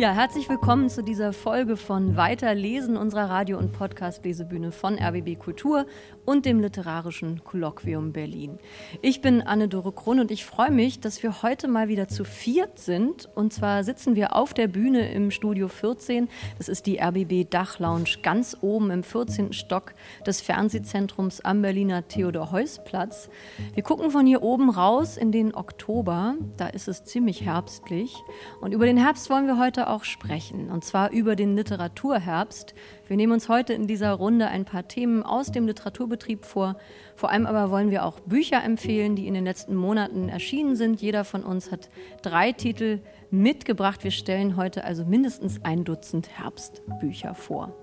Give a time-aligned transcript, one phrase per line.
[0.00, 5.84] Ja, herzlich willkommen zu dieser Folge von Weiterlesen unserer Radio- und Podcast-Lesebühne von RBB Kultur
[6.24, 8.58] und dem Literarischen Kolloquium Berlin.
[9.02, 12.78] Ich bin Anne-Dore Kron und ich freue mich, dass wir heute mal wieder zu viert
[12.78, 13.28] sind.
[13.34, 16.30] Und zwar sitzen wir auf der Bühne im Studio 14.
[16.56, 19.52] Das ist die RBB Dachlounge ganz oben im 14.
[19.52, 19.92] Stock
[20.26, 23.28] des Fernsehzentrums am Berliner Theodor-Heuss-Platz.
[23.74, 26.36] Wir gucken von hier oben raus in den Oktober.
[26.56, 28.16] Da ist es ziemlich herbstlich.
[28.62, 32.74] Und über den Herbst wollen wir heute auch sprechen, und zwar über den Literaturherbst.
[33.06, 36.76] Wir nehmen uns heute in dieser Runde ein paar Themen aus dem Literaturbetrieb vor.
[37.16, 41.02] Vor allem aber wollen wir auch Bücher empfehlen, die in den letzten Monaten erschienen sind.
[41.02, 41.90] Jeder von uns hat
[42.22, 43.00] drei Titel
[43.30, 44.04] mitgebracht.
[44.04, 47.74] Wir stellen heute also mindestens ein Dutzend Herbstbücher vor.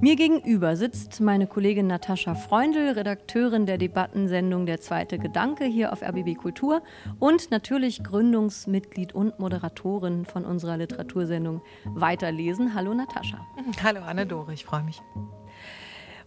[0.00, 6.02] Mir gegenüber sitzt meine Kollegin Natascha Freundl, Redakteurin der Debattensendung Der zweite Gedanke hier auf
[6.02, 6.82] RBB Kultur
[7.18, 12.74] und natürlich Gründungsmitglied und Moderatorin von unserer Literatursendung Weiterlesen.
[12.74, 13.46] Hallo Natascha.
[13.82, 15.02] Hallo Anne-Dore, ich freue mich.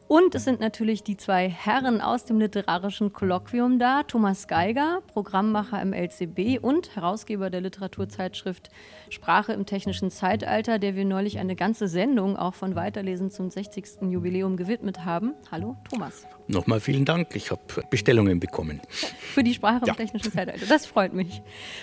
[0.07, 4.03] Und es sind natürlich die zwei Herren aus dem literarischen Kolloquium da.
[4.03, 8.69] Thomas Geiger, Programmmacher im LCB und Herausgeber der Literaturzeitschrift
[9.09, 14.03] Sprache im technischen Zeitalter, der wir neulich eine ganze Sendung auch von Weiterlesen zum 60.
[14.11, 15.33] Jubiläum gewidmet haben.
[15.51, 16.27] Hallo, Thomas.
[16.47, 17.35] Nochmal vielen Dank.
[17.35, 18.81] Ich habe Bestellungen bekommen.
[18.89, 19.93] Für die Sprache ja.
[19.93, 20.65] im technischen Zeitalter.
[20.67, 21.41] Das freut mich.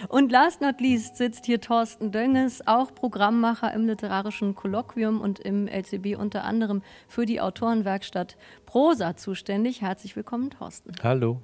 [0.09, 5.67] Und last not least sitzt hier Thorsten Dönges, auch Programmmacher im literarischen Kolloquium und im
[5.67, 9.81] LCB unter anderem für die Autorenwerkstatt Prosa zuständig.
[9.83, 10.93] Herzlich willkommen, Thorsten.
[11.03, 11.41] Hallo.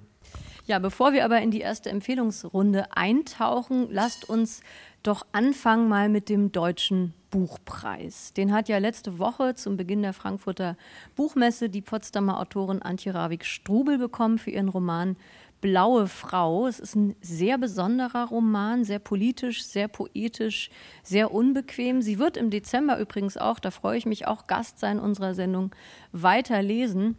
[0.69, 4.61] Ja, bevor wir aber in die erste Empfehlungsrunde eintauchen, lasst uns
[5.03, 8.35] doch anfangen mal mit dem Deutschen Buchpreis.
[8.35, 10.77] Den hat ja letzte Woche zum Beginn der Frankfurter
[11.17, 15.17] Buchmesse die Potsdamer Autorin Antje Ravik-Strubel bekommen für ihren Roman
[15.63, 16.67] Blaue Frau.
[16.67, 20.69] Es ist ein sehr besonderer Roman, sehr politisch, sehr poetisch,
[21.03, 22.03] sehr unbequem.
[22.03, 25.75] Sie wird im Dezember übrigens auch, da freue ich mich auch, Gast sein unserer Sendung,
[26.13, 27.17] weiterlesen.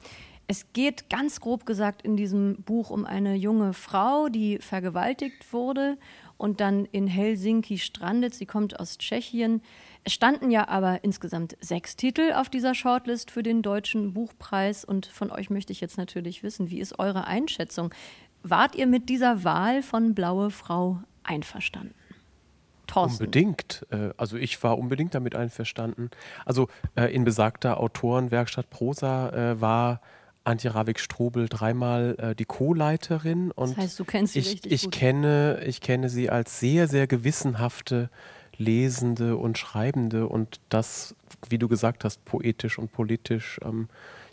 [0.52, 6.00] Es geht ganz grob gesagt in diesem Buch um eine junge Frau, die vergewaltigt wurde
[6.40, 8.34] und dann in Helsinki strandet.
[8.34, 9.62] Sie kommt aus Tschechien.
[10.06, 14.84] Es standen ja aber insgesamt sechs Titel auf dieser Shortlist für den Deutschen Buchpreis.
[14.84, 17.94] Und von euch möchte ich jetzt natürlich wissen, wie ist eure Einschätzung?
[18.42, 21.94] Wart ihr mit dieser Wahl von Blaue Frau einverstanden?
[22.88, 23.26] Thorsten.
[23.26, 23.86] Unbedingt.
[23.92, 26.10] Äh, also ich war unbedingt damit einverstanden.
[26.44, 30.02] Also äh, in besagter Autorenwerkstatt Prosa äh, war
[30.50, 33.52] Antje Ravik-Strobel dreimal äh, die Co-Leiterin.
[33.56, 34.94] das heißt, du kennst sie ich, richtig ich gut.
[34.94, 38.10] Kenne, ich kenne sie als sehr, sehr gewissenhafte
[38.58, 41.16] Lesende und Schreibende und das,
[41.48, 43.88] wie du gesagt hast, poetisch und politisch, ähm,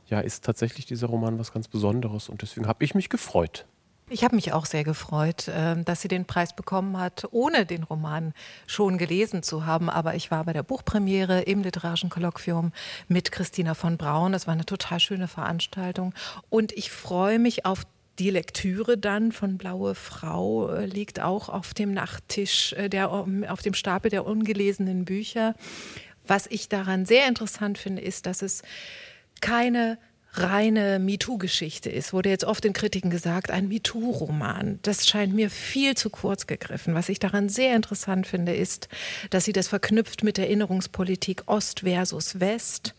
[0.08, 3.66] ja, ist tatsächlich dieser Roman was ganz Besonderes und deswegen habe ich mich gefreut.
[4.08, 7.82] Ich habe mich auch sehr gefreut, ähm, dass sie den Preis bekommen hat, ohne den
[7.82, 8.34] Roman
[8.68, 9.90] schon gelesen zu haben.
[9.90, 12.72] Aber ich war bei der Buchpremiere im Literarischen Kolloquium
[13.08, 14.30] mit Christina von Braun.
[14.30, 16.14] Das war eine total schöne Veranstaltung.
[16.50, 17.82] Und ich freue mich auf
[18.20, 23.62] die Lektüre dann von Blaue Frau äh, liegt auch auf dem Nachttisch, äh, der, auf
[23.62, 25.54] dem Stapel der ungelesenen Bücher.
[26.28, 28.62] Was ich daran sehr interessant finde, ist, dass es
[29.40, 29.98] keine
[30.38, 32.12] reine MeToo-Geschichte ist.
[32.12, 34.78] Wurde jetzt oft in Kritiken gesagt, ein MeToo-Roman.
[34.82, 36.94] Das scheint mir viel zu kurz gegriffen.
[36.94, 38.88] Was ich daran sehr interessant finde, ist,
[39.30, 42.94] dass sie das verknüpft mit Erinnerungspolitik Ost versus West.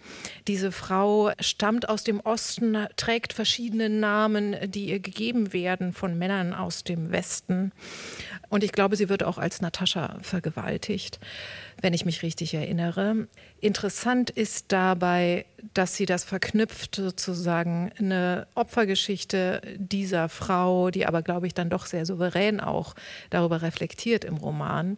[0.48, 6.54] Diese Frau stammt aus dem Osten, trägt verschiedene Namen, die ihr gegeben werden von Männern
[6.54, 7.72] aus dem Westen.
[8.50, 11.20] Und ich glaube, sie wird auch als Natascha vergewaltigt
[11.82, 13.28] wenn ich mich richtig erinnere.
[13.60, 21.48] Interessant ist dabei, dass sie das verknüpft, sozusagen eine Opfergeschichte dieser Frau, die aber, glaube
[21.48, 22.96] ich, dann doch sehr souverän auch
[23.30, 24.98] darüber reflektiert im Roman.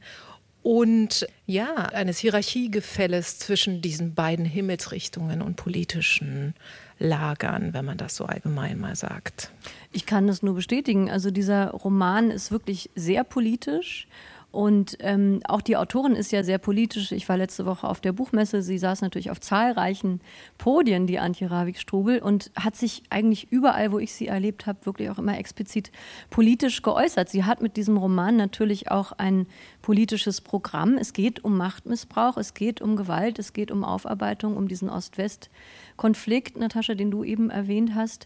[0.61, 6.53] Und ja, eines Hierarchiegefälles zwischen diesen beiden Himmelsrichtungen und politischen
[6.99, 9.51] Lagern, wenn man das so allgemein mal sagt.
[9.93, 11.09] Ich kann das nur bestätigen.
[11.09, 14.07] Also dieser Roman ist wirklich sehr politisch
[14.51, 17.11] und ähm, auch die Autorin ist ja sehr politisch.
[17.11, 18.63] Ich war letzte Woche auf der Buchmesse.
[18.63, 20.21] Sie saß natürlich auf zahlreichen
[20.57, 25.11] Podien, die Antje Ravik-Strubel, und hat sich eigentlich überall, wo ich sie erlebt habe, wirklich
[25.11, 25.91] auch immer explizit
[26.31, 27.29] politisch geäußert.
[27.29, 29.45] Sie hat mit diesem Roman natürlich auch ein
[29.83, 30.97] politisches Programm.
[30.97, 36.57] Es geht um Machtmissbrauch, es geht um Gewalt, es geht um Aufarbeitung, um diesen Ost-West-Konflikt,
[36.57, 38.25] Natascha, den du eben erwähnt hast.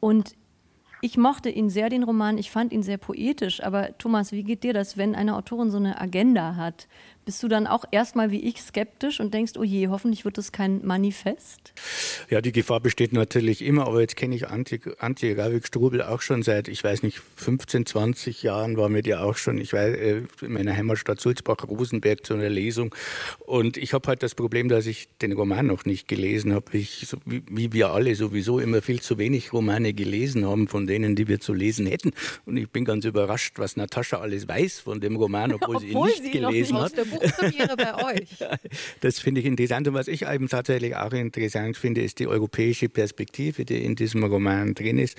[0.00, 0.34] Und
[1.00, 2.38] ich mochte ihn sehr, den Roman.
[2.38, 3.62] Ich fand ihn sehr poetisch.
[3.62, 6.88] Aber Thomas, wie geht dir das, wenn eine Autorin so eine Agenda hat?
[7.30, 10.50] Bist du dann auch erstmal wie ich skeptisch und denkst, oh je, hoffentlich wird es
[10.50, 11.72] kein Manifest?
[12.28, 16.42] Ja, die Gefahr besteht natürlich immer, aber jetzt kenne ich Antje, Antje Ravik-Strubel auch schon
[16.42, 20.22] seit, ich weiß nicht, 15, 20 Jahren war mit ihr auch schon, ich weiß, äh,
[20.40, 22.92] in meiner Heimatstadt Sulzbach-Rosenberg zu einer Lesung.
[23.46, 26.76] Und ich habe halt das Problem, dass ich den Roman noch nicht gelesen habe.
[26.76, 30.88] Ich, so, wie, wie wir alle sowieso immer viel zu wenig Romane gelesen haben, von
[30.88, 32.10] denen, die wir zu lesen hätten.
[32.44, 35.92] Und ich bin ganz überrascht, was Natascha alles weiß von dem Roman, obwohl, obwohl sie
[35.92, 36.92] ihn nicht gelesen hat.
[37.20, 38.28] Buchpremiere bei euch.
[39.00, 39.88] Das finde ich interessant.
[39.88, 44.24] Und was ich eben tatsächlich auch interessant finde, ist die europäische Perspektive, die in diesem
[44.24, 45.16] Roman drin ist.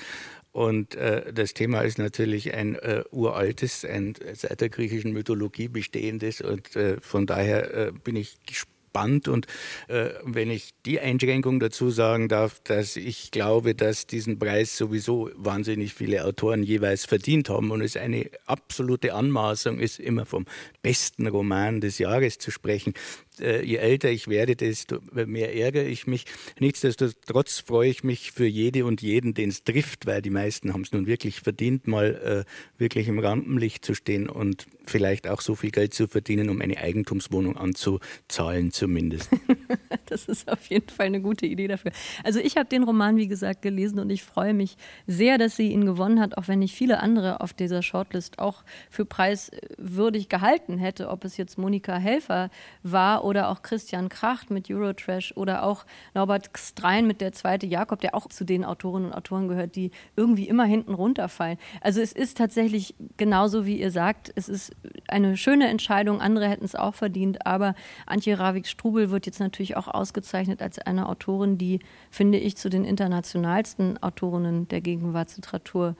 [0.51, 6.42] Und äh, das Thema ist natürlich ein äh, uraltes, ein seit der griechischen Mythologie bestehendes.
[6.42, 9.30] Und äh, von daher äh, bin ich gespannt spannend.
[9.30, 9.48] Und
[9.88, 15.30] äh, wenn ich die Einschränkung dazu sagen darf, dass ich glaube, dass diesen Preis sowieso
[15.36, 20.46] wahnsinnig viele Autoren jeweils verdient haben und es eine absolute Anmaßung ist, immer vom
[20.82, 22.94] besten Roman des Jahres zu sprechen,
[23.42, 26.26] je älter ich werde, desto mehr ärgere ich mich.
[26.60, 30.82] Nichtsdestotrotz freue ich mich für jede und jeden, den es trifft, weil die meisten haben
[30.82, 35.56] es nun wirklich verdient, mal äh, wirklich im Rampenlicht zu stehen und vielleicht auch so
[35.56, 39.30] viel Geld zu verdienen, um eine Eigentumswohnung anzuzahlen zumindest.
[40.06, 41.92] das ist auf jeden Fall eine gute Idee dafür.
[42.24, 44.76] Also ich habe den Roman, wie gesagt, gelesen und ich freue mich
[45.08, 48.64] sehr, dass sie ihn gewonnen hat, auch wenn ich viele andere auf dieser Shortlist auch
[48.90, 52.50] für preiswürdig gehalten hätte, ob es jetzt Monika Helfer
[52.84, 58.01] war oder auch Christian Kracht mit Eurotrash oder auch Norbert Strein mit der zweite Jakob,
[58.01, 61.57] der auch zu den Autorinnen und Autoren gehört, die irgendwie immer hinten runterfallen.
[61.81, 64.74] Also es ist tatsächlich genauso, wie ihr sagt, es ist
[65.07, 67.75] eine schöne Entscheidung, andere hätten es auch verdient, aber
[68.06, 71.80] Antje Ravik-Strubel wird jetzt natürlich auch ausgezeichnet als eine Autorin, die,
[72.10, 75.95] finde ich, zu den internationalsten Autorinnen der Gegenwartsliteratur.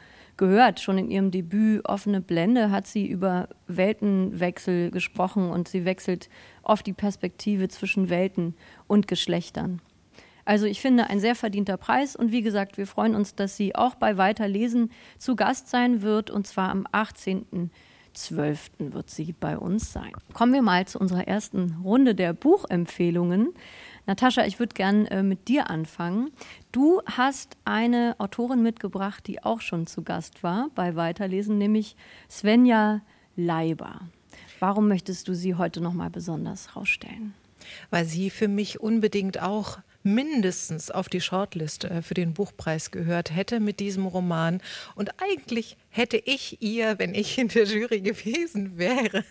[0.80, 6.30] Schon in ihrem Debüt Offene Blende hat sie über Weltenwechsel gesprochen und sie wechselt
[6.64, 8.56] oft die Perspektive zwischen Welten
[8.88, 9.82] und Geschlechtern.
[10.44, 13.76] Also ich finde ein sehr verdienter Preis und wie gesagt, wir freuen uns, dass sie
[13.76, 17.70] auch bei Weiterlesen zu Gast sein wird und zwar am 18.
[18.14, 18.72] 12.
[18.80, 20.12] wird sie bei uns sein.
[20.34, 23.54] Kommen wir mal zu unserer ersten Runde der Buchempfehlungen.
[24.07, 26.31] Natascha, ich würde gern äh, mit dir anfangen.
[26.71, 31.95] Du hast eine Autorin mitgebracht, die auch schon zu Gast war bei Weiterlesen, nämlich
[32.30, 33.01] Svenja
[33.36, 34.01] Leiber.
[34.59, 37.33] Warum möchtest du sie heute noch mal besonders rausstellen?
[37.89, 43.36] Weil sie für mich unbedingt auch mindestens auf die Shortlist äh, für den Buchpreis gehört
[43.36, 44.62] hätte mit diesem Roman.
[44.95, 49.24] Und eigentlich hätte ich ihr, wenn ich in der Jury gewesen wäre,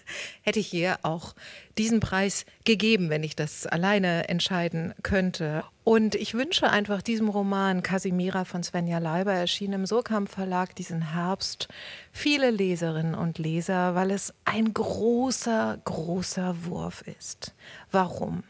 [0.43, 1.35] hätte ich ihr auch
[1.79, 5.65] diesen Preis gegeben, wenn ich das alleine entscheiden könnte.
[5.83, 11.13] Und ich wünsche einfach diesem Roman Casimira von Svenja Leiber, erschienen im Surkamp Verlag diesen
[11.13, 11.69] Herbst,
[12.13, 17.55] viele Leserinnen und Leser, weil es ein großer, großer Wurf ist.
[17.91, 18.45] Warum?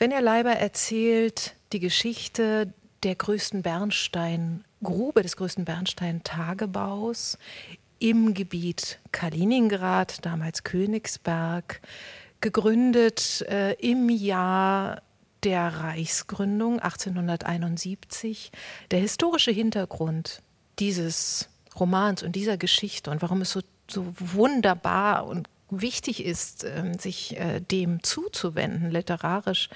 [0.00, 7.36] Svenja Leiber erzählt die Geschichte der größten Bernsteingrube, des größten Bernstein-Tagebaus
[7.98, 11.82] im Gebiet Kaliningrad, damals Königsberg,
[12.40, 15.02] gegründet äh, im Jahr
[15.44, 18.52] der Reichsgründung 1871.
[18.90, 20.40] Der historische Hintergrund
[20.78, 26.98] dieses Romans und dieser Geschichte und warum es so, so wunderbar und wichtig ist, ähm,
[26.98, 29.68] sich äh, dem zuzuwenden, literarisch,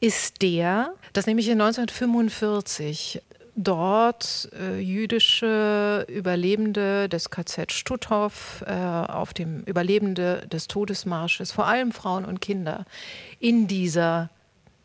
[0.00, 3.22] ist der, dass nämlich in 1945
[3.56, 11.92] dort äh, jüdische Überlebende des KZ Stutthof, äh, auf dem Überlebende des Todesmarsches, vor allem
[11.92, 12.84] Frauen und Kinder,
[13.38, 14.30] in dieser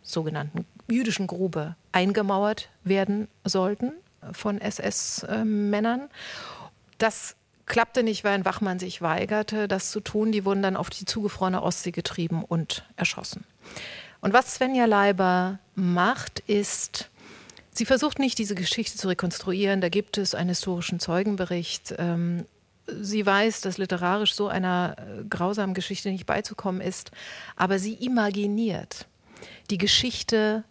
[0.01, 3.94] sogenannten jüdischen Grube eingemauert werden sollten
[4.32, 6.10] von SS-Männern.
[6.98, 7.36] Das
[7.70, 10.34] klappte nicht, weil ein Wachmann sich weigerte, das zu tun.
[10.34, 13.46] Die wurden dann auf die zugefrorene Ostsee getrieben und erschossen.
[14.20, 17.10] Und was Svenja Leiber macht, ist,
[17.72, 19.80] sie versucht nicht, diese Geschichte zu rekonstruieren.
[19.80, 21.96] Da gibt es einen historischen Zeugenbericht.
[21.98, 22.46] Ähm,
[22.88, 27.12] sie weiß, dass literarisch so einer äh, grausamen Geschichte nicht beizukommen ist,
[27.56, 29.08] aber sie imaginiert
[29.70, 30.64] die Geschichte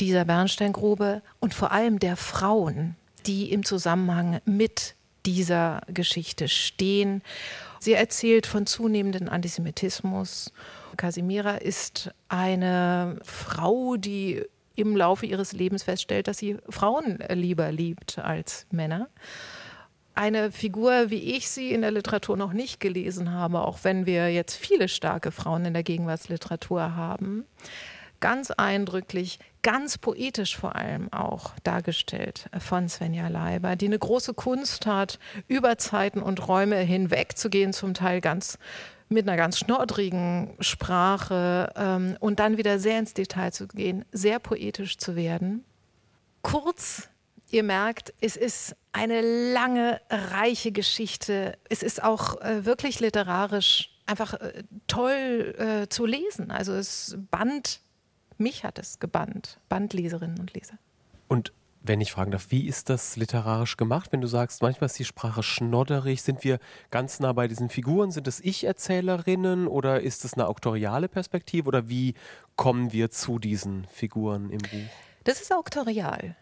[0.00, 2.96] dieser Bernsteingrube und vor allem der Frauen,
[3.26, 4.94] die im Zusammenhang mit
[5.26, 7.22] dieser Geschichte stehen.
[7.80, 10.52] Sie erzählt von zunehmendem Antisemitismus.
[10.96, 14.42] Casimira ist eine Frau, die
[14.76, 19.08] im Laufe ihres Lebens feststellt, dass sie Frauen lieber liebt als Männer.
[20.16, 24.32] Eine Figur, wie ich sie in der Literatur noch nicht gelesen habe, auch wenn wir
[24.32, 27.44] jetzt viele starke Frauen in der Gegenwartsliteratur haben
[28.24, 34.86] ganz eindrücklich, ganz poetisch vor allem auch dargestellt von Svenja Leiber, die eine große Kunst
[34.86, 38.56] hat, über Zeiten und Räume hinweg zu gehen, zum Teil ganz
[39.10, 44.38] mit einer ganz schnoddrigen Sprache ähm, und dann wieder sehr ins Detail zu gehen, sehr
[44.38, 45.62] poetisch zu werden.
[46.40, 47.10] Kurz,
[47.50, 49.20] ihr merkt, es ist eine
[49.52, 51.58] lange, reiche Geschichte.
[51.68, 56.50] Es ist auch äh, wirklich literarisch einfach äh, toll äh, zu lesen.
[56.50, 57.80] Also es band,
[58.38, 60.78] mich hat es gebannt, Bandleserinnen und Leser.
[61.28, 61.52] Und
[61.86, 64.10] wenn ich fragen darf, wie ist das literarisch gemacht?
[64.10, 66.58] Wenn du sagst, manchmal ist die Sprache schnodderig, sind wir
[66.90, 68.10] ganz nah bei diesen Figuren?
[68.10, 72.14] Sind es Ich-Erzählerinnen oder ist es eine auktoriale Perspektive oder wie
[72.56, 74.90] kommen wir zu diesen Figuren im Buch?
[75.24, 76.36] Das ist auktorial.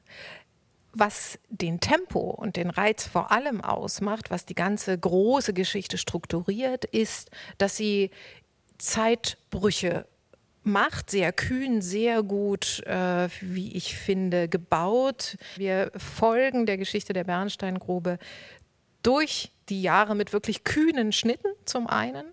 [0.93, 6.85] Was den Tempo und den Reiz vor allem ausmacht, was die ganze große Geschichte strukturiert,
[6.85, 8.11] ist, dass sie
[8.79, 10.07] Zeitbrüche
[10.65, 15.37] macht, sehr kühn, sehr gut, äh, wie ich finde, gebaut.
[15.57, 18.19] Wir folgen der Geschichte der Bernsteingrube
[19.03, 22.27] durch die Jahre mit wirklich kühnen Schnitten zum einen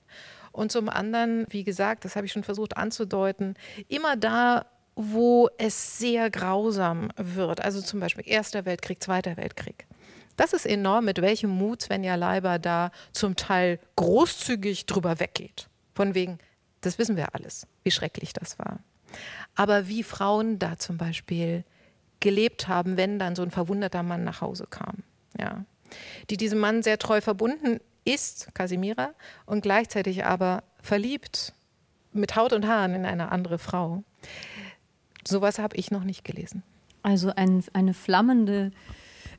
[0.52, 3.56] und zum anderen, wie gesagt, das habe ich schon versucht anzudeuten,
[3.88, 7.64] immer da, wo es sehr grausam wird.
[7.64, 9.88] Also zum Beispiel Erster Weltkrieg, Zweiter Weltkrieg.
[10.36, 15.68] Das ist enorm, mit welchem Mut Svenja Leiber da zum Teil großzügig drüber weggeht.
[15.96, 16.40] Von wegen,
[16.82, 18.80] das wissen wir alles, wie schrecklich das war.
[19.56, 21.64] Aber wie Frauen da zum Beispiel
[22.20, 25.04] gelebt haben, wenn dann so ein verwundeter Mann nach Hause kam.
[25.40, 25.64] Ja.
[26.30, 29.14] Die diesem Mann sehr treu verbunden ist, Casimira,
[29.46, 31.54] und gleichzeitig aber verliebt
[32.12, 34.04] mit Haut und Haaren in eine andere Frau.
[35.26, 36.64] Sowas habe ich noch nicht gelesen.
[37.02, 38.72] Also ein, eine flammende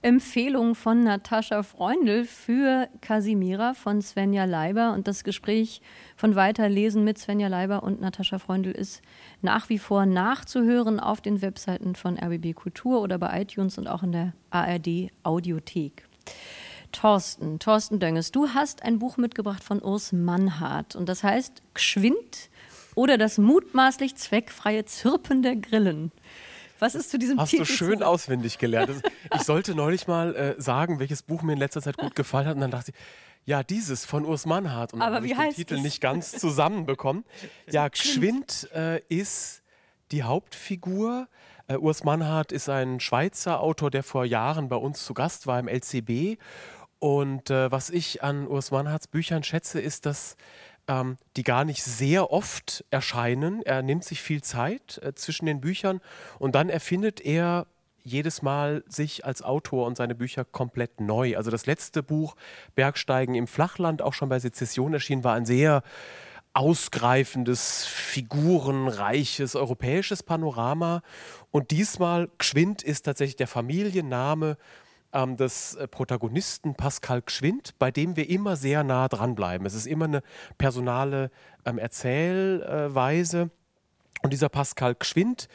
[0.02, 4.94] Empfehlung von Natascha Freundl für Casimira von Svenja Leiber.
[4.94, 5.82] Und das Gespräch
[6.16, 9.02] von Weiterlesen mit Svenja Leiber und Natascha Freundl ist
[9.42, 14.02] nach wie vor nachzuhören auf den Webseiten von RBB Kultur oder bei iTunes und auch
[14.02, 16.06] in der ARD Audiothek.
[16.92, 22.48] Thorsten, Thorsten Dönges, du hast ein Buch mitgebracht von Urs Mannhardt und das heißt Gschwind
[22.94, 26.10] oder das mutmaßlich zweckfreie Zirpen der Grillen.
[26.80, 27.62] Was ist zu diesem Hast Titel?
[27.62, 29.02] Hast du schön zu auswendig gelernt.
[29.34, 32.54] Ich sollte neulich mal äh, sagen, welches Buch mir in letzter Zeit gut gefallen hat.
[32.54, 32.96] Und dann dachte ich,
[33.44, 34.92] ja, dieses von Urs Mannhardt.
[34.92, 35.82] Und dann habe ich den Titel es?
[35.82, 37.24] nicht ganz zusammenbekommen.
[37.70, 39.62] ja, Geschwind äh, ist
[40.10, 41.28] die Hauptfigur.
[41.68, 45.58] Äh, Urs Mannhardt ist ein Schweizer Autor, der vor Jahren bei uns zu Gast war
[45.58, 46.38] im LCB.
[46.98, 50.36] Und äh, was ich an Urs Mannhardts Büchern schätze, ist, dass
[50.90, 53.62] ähm, die gar nicht sehr oft erscheinen.
[53.62, 56.00] Er nimmt sich viel Zeit äh, zwischen den Büchern
[56.40, 57.66] und dann erfindet er
[58.02, 61.36] jedes Mal sich als Autor und seine Bücher komplett neu.
[61.36, 62.34] Also das letzte Buch
[62.74, 65.82] Bergsteigen im Flachland, auch schon bei Sezession erschienen, war ein sehr
[66.54, 71.02] ausgreifendes, figurenreiches europäisches Panorama.
[71.52, 74.56] Und diesmal Gschwind ist tatsächlich der Familienname
[75.12, 79.66] ähm, des äh, Protagonisten Pascal Gschwind, bei dem wir immer sehr nah dranbleiben.
[79.66, 80.22] Es ist immer eine
[80.58, 81.30] personale
[81.64, 83.50] ähm, Erzählweise.
[84.22, 85.48] Und dieser Pascal Gschwind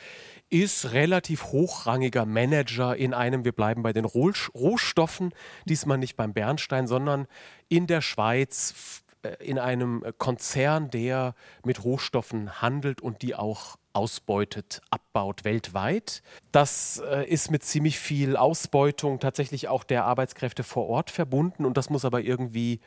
[0.49, 5.33] ist relativ hochrangiger Manager in einem, wir bleiben bei den Rohstoffen,
[5.65, 7.27] diesmal nicht beim Bernstein, sondern
[7.67, 9.03] in der Schweiz
[9.39, 16.21] in einem Konzern, der mit Rohstoffen handelt und die auch ausbeutet, abbaut weltweit.
[16.51, 21.77] Das äh, ist mit ziemlich viel Ausbeutung tatsächlich auch der Arbeitskräfte vor Ort verbunden und
[21.77, 22.81] das muss aber irgendwie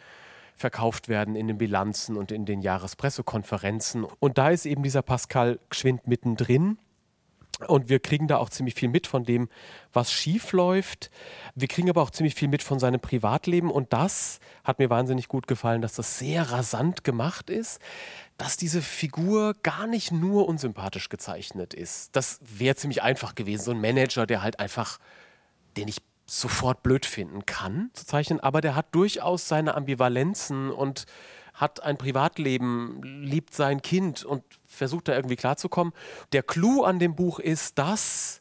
[0.54, 4.04] verkauft werden in den Bilanzen und in den Jahrespressekonferenzen.
[4.18, 6.78] Und da ist eben dieser Pascal Geschwind mittendrin.
[7.66, 9.48] Und wir kriegen da auch ziemlich viel mit von dem,
[9.92, 11.10] was schief läuft.
[11.54, 13.70] Wir kriegen aber auch ziemlich viel mit von seinem Privatleben.
[13.70, 17.80] Und das hat mir wahnsinnig gut gefallen, dass das sehr rasant gemacht ist,
[18.36, 22.14] dass diese Figur gar nicht nur unsympathisch gezeichnet ist.
[22.14, 23.64] Das wäre ziemlich einfach gewesen.
[23.64, 24.98] So ein Manager, der halt einfach,
[25.76, 28.38] den ich sofort blöd finden kann, zu zeichnen.
[28.38, 31.06] Aber der hat durchaus seine Ambivalenzen und
[31.58, 35.92] hat ein Privatleben, liebt sein Kind und versucht da irgendwie klarzukommen.
[36.32, 38.40] Der Clou an dem Buch ist, dass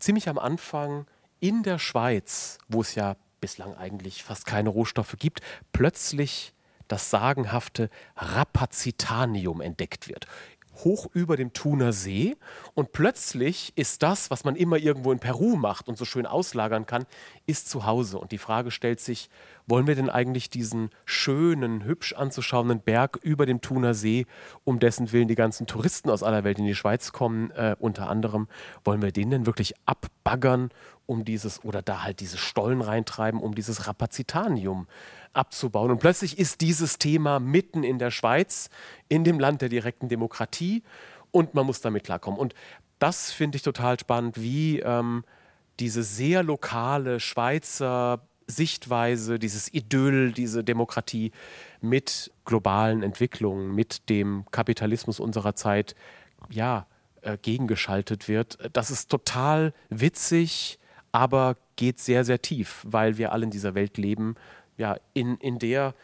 [0.00, 1.06] ziemlich am Anfang
[1.40, 5.40] in der Schweiz, wo es ja bislang eigentlich fast keine Rohstoffe gibt,
[5.72, 6.52] plötzlich
[6.88, 10.26] das sagenhafte Rapazitanium entdeckt wird
[10.84, 12.36] hoch über dem Thuner See
[12.74, 16.86] und plötzlich ist das, was man immer irgendwo in Peru macht und so schön auslagern
[16.86, 17.06] kann,
[17.46, 18.18] ist zu Hause.
[18.18, 19.28] Und die Frage stellt sich,
[19.68, 24.26] wollen wir denn eigentlich diesen schönen, hübsch anzuschauenden Berg über dem Thuner See,
[24.64, 28.08] um dessen Willen die ganzen Touristen aus aller Welt in die Schweiz kommen, äh, unter
[28.08, 28.48] anderem,
[28.84, 30.70] wollen wir den denn wirklich abbaggern,
[31.06, 34.86] um dieses, oder da halt diese Stollen reintreiben, um dieses Rapazitanium
[35.32, 35.90] abzubauen.
[35.90, 38.70] Und plötzlich ist dieses Thema mitten in der Schweiz,
[39.08, 40.82] in dem Land der direkten Demokratie
[41.30, 42.40] und man muss damit klarkommen.
[42.40, 42.54] Und
[42.98, 45.24] das finde ich total spannend, wie ähm,
[45.78, 51.32] diese sehr lokale Schweizer Sichtweise, dieses Idyll, diese Demokratie
[51.80, 55.94] mit globalen Entwicklungen, mit dem Kapitalismus unserer Zeit,
[56.50, 56.86] ja,
[57.22, 58.58] äh, gegengeschaltet wird.
[58.72, 60.78] Das ist total witzig,
[61.12, 64.34] aber geht sehr, sehr tief, weil wir alle in dieser Welt leben,
[64.76, 65.94] ja, in, in der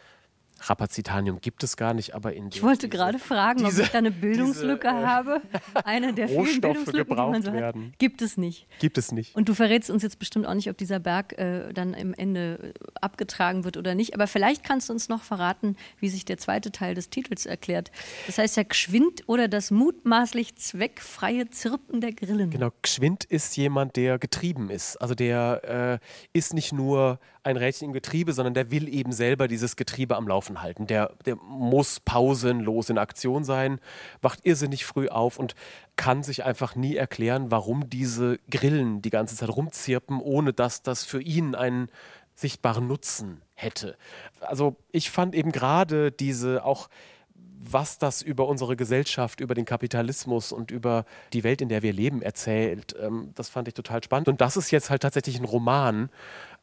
[0.71, 3.93] Rapazitanium gibt es gar nicht, aber in Ich wollte diese, gerade fragen, diese, ob ich
[3.93, 5.43] da eine Bildungslücke diese, äh, habe.
[5.85, 7.87] Eine der vielen Bildungslücken, die man so werden.
[7.93, 7.99] hat.
[7.99, 8.67] Gibt es nicht.
[8.79, 9.35] Gibt es nicht.
[9.35, 12.75] Und du verrätst uns jetzt bestimmt auch nicht, ob dieser Berg äh, dann im Ende
[12.75, 14.15] äh, abgetragen wird oder nicht.
[14.15, 17.91] Aber vielleicht kannst du uns noch verraten, wie sich der zweite Teil des Titels erklärt.
[18.27, 22.51] Das heißt ja Gschwind oder das mutmaßlich zweckfreie Zirpen der Grillen.
[22.51, 24.97] Genau, Gschwind ist jemand, der getrieben ist.
[24.97, 26.01] Also der
[26.33, 30.17] äh, ist nicht nur ein Rädchen im Getriebe, sondern der will eben selber dieses Getriebe
[30.17, 30.87] am Laufen halten.
[30.87, 33.81] Der, der muss pausenlos in Aktion sein,
[34.23, 35.55] wacht irrsinnig früh auf und
[35.97, 41.05] kann sich einfach nie erklären, warum diese Grillen die ganze Zeit rumzirpen, ohne dass das
[41.05, 41.89] für ihn einen
[42.35, 43.97] sichtbaren Nutzen hätte.
[44.41, 46.89] Also ich fand eben gerade diese auch
[47.67, 51.93] was das über unsere Gesellschaft, über den Kapitalismus und über die Welt, in der wir
[51.93, 52.95] leben, erzählt.
[53.01, 54.29] Ähm, das fand ich total spannend.
[54.29, 56.11] Und das ist jetzt halt tatsächlich ein Roman,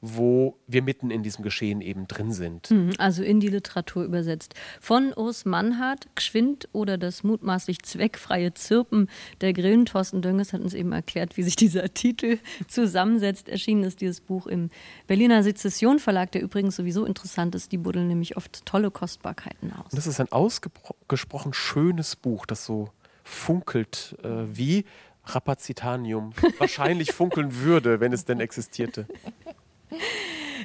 [0.02, 2.72] wo wir mitten in diesem Geschehen eben drin sind.
[2.72, 4.56] Mhm, also in die Literatur übersetzt.
[4.80, 9.10] Von Urs Mannhardt, Gschwind oder das mutmaßlich zweckfreie Zirpen
[9.42, 9.86] der Grillen.
[9.86, 13.48] Thorsten Dönges hat uns eben erklärt, wie sich dieser Titel zusammensetzt.
[13.48, 14.70] Erschienen ist dieses Buch im
[15.06, 17.72] Berliner Sezession Verlag, der übrigens sowieso interessant ist.
[17.72, 19.92] Die buddeln nämlich oft tolle Kostbarkeiten aus.
[19.92, 22.90] Und das ist ein ausgesprochen schönes Buch, das so
[23.24, 24.86] funkelt äh, wie
[25.26, 29.06] Rapazitanium wahrscheinlich funkeln würde, wenn es denn existierte.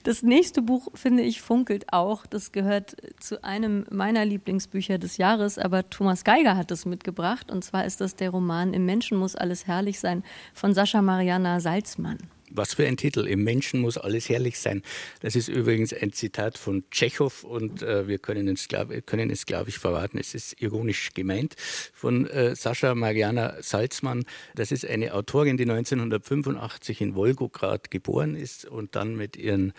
[0.04, 2.26] Das nächste Buch, finde ich, funkelt auch.
[2.26, 7.50] Das gehört zu einem meiner Lieblingsbücher des Jahres, aber Thomas Geiger hat es mitgebracht.
[7.50, 10.22] Und zwar ist das der Roman Im Menschen muss alles herrlich sein
[10.54, 12.18] von Sascha Mariana Salzmann.
[12.56, 13.26] Was für ein Titel.
[13.26, 14.82] Im Menschen muss alles herrlich sein.
[15.20, 19.78] Das ist übrigens ein Zitat von Tschechow und äh, wir können es, glaube glaub ich,
[19.78, 20.18] verraten.
[20.18, 21.54] Es ist ironisch gemeint
[21.92, 24.24] von äh, Sascha Mariana Salzmann.
[24.54, 29.72] Das ist eine Autorin, die 1985 in Wolgograd geboren ist und dann mit ihren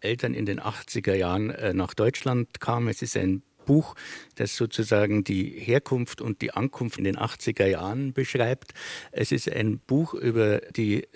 [0.00, 2.88] Eltern in den 80er Jahren äh, nach Deutschland kam.
[2.88, 3.94] Es ist ein Buch,
[4.36, 8.74] das sozusagen die Herkunft und die Ankunft in den 80er Jahren beschreibt.
[9.12, 11.06] Es ist ein Buch über die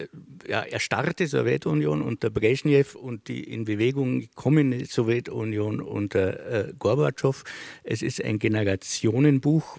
[0.46, 7.44] ja, erstarrte Sowjetunion unter Brezhnev und die in Bewegung gekommene Sowjetunion unter äh, Gorbatschow.
[7.82, 9.78] Es ist ein Generationenbuch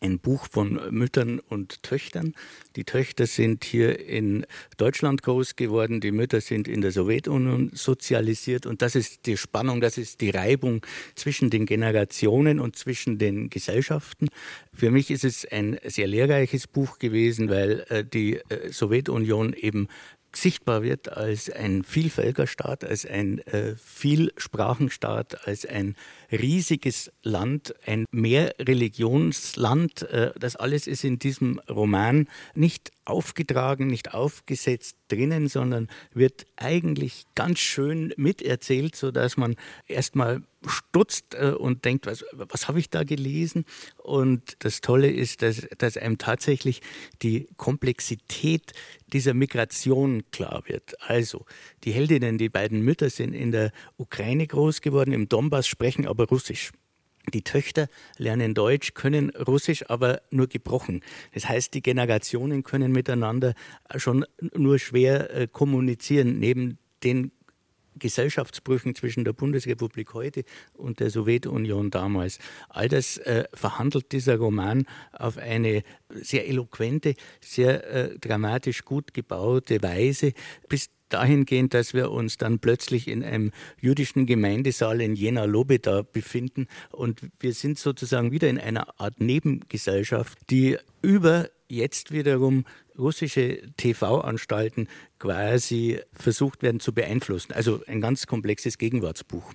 [0.00, 2.34] ein Buch von Müttern und Töchtern.
[2.76, 8.66] Die Töchter sind hier in Deutschland groß geworden, die Mütter sind in der Sowjetunion sozialisiert
[8.66, 10.84] und das ist die Spannung, das ist die Reibung
[11.14, 14.28] zwischen den Generationen und zwischen den Gesellschaften.
[14.72, 19.88] Für mich ist es ein sehr lehrreiches Buch gewesen, weil äh, die äh, Sowjetunion eben
[20.42, 25.96] sichtbar wird als ein Vielvölkerstaat, als ein äh, Vielsprachenstaat, als ein
[26.30, 30.02] riesiges Land, ein Mehrreligionsland.
[30.02, 37.24] Äh, das alles ist in diesem Roman nicht aufgetragen, nicht aufgesetzt drinnen, sondern wird eigentlich
[37.34, 43.04] ganz schön miterzählt, sodass man erstmal stutzt äh, und denkt, was, was habe ich da
[43.04, 43.64] gelesen?
[43.96, 46.82] Und das Tolle ist, dass, dass einem tatsächlich
[47.22, 48.72] die Komplexität
[49.12, 51.00] dieser Migration klar wird.
[51.02, 51.46] Also,
[51.84, 56.26] die Heldinnen, die beiden Mütter sind in der Ukraine groß geworden, im Donbass sprechen aber
[56.28, 56.72] Russisch.
[57.34, 61.02] Die Töchter lernen Deutsch, können Russisch, aber nur gebrochen.
[61.34, 63.54] Das heißt, die Generationen können miteinander
[63.96, 66.38] schon nur schwer äh, kommunizieren.
[66.38, 67.32] Neben den
[67.98, 72.38] Gesellschaftsbrüchen zwischen der Bundesrepublik heute und der Sowjetunion damals.
[72.68, 79.82] All das äh, verhandelt dieser Roman auf eine sehr eloquente, sehr äh, dramatisch gut gebaute
[79.82, 80.32] Weise,
[80.68, 86.66] bis dahingehend, dass wir uns dann plötzlich in einem jüdischen Gemeindesaal in Jena Lobeda befinden
[86.90, 92.64] und wir sind sozusagen wieder in einer Art Nebengesellschaft, die über jetzt wiederum
[92.98, 97.52] russische TV-Anstalten quasi versucht werden zu beeinflussen.
[97.52, 99.52] Also ein ganz komplexes Gegenwartsbuch.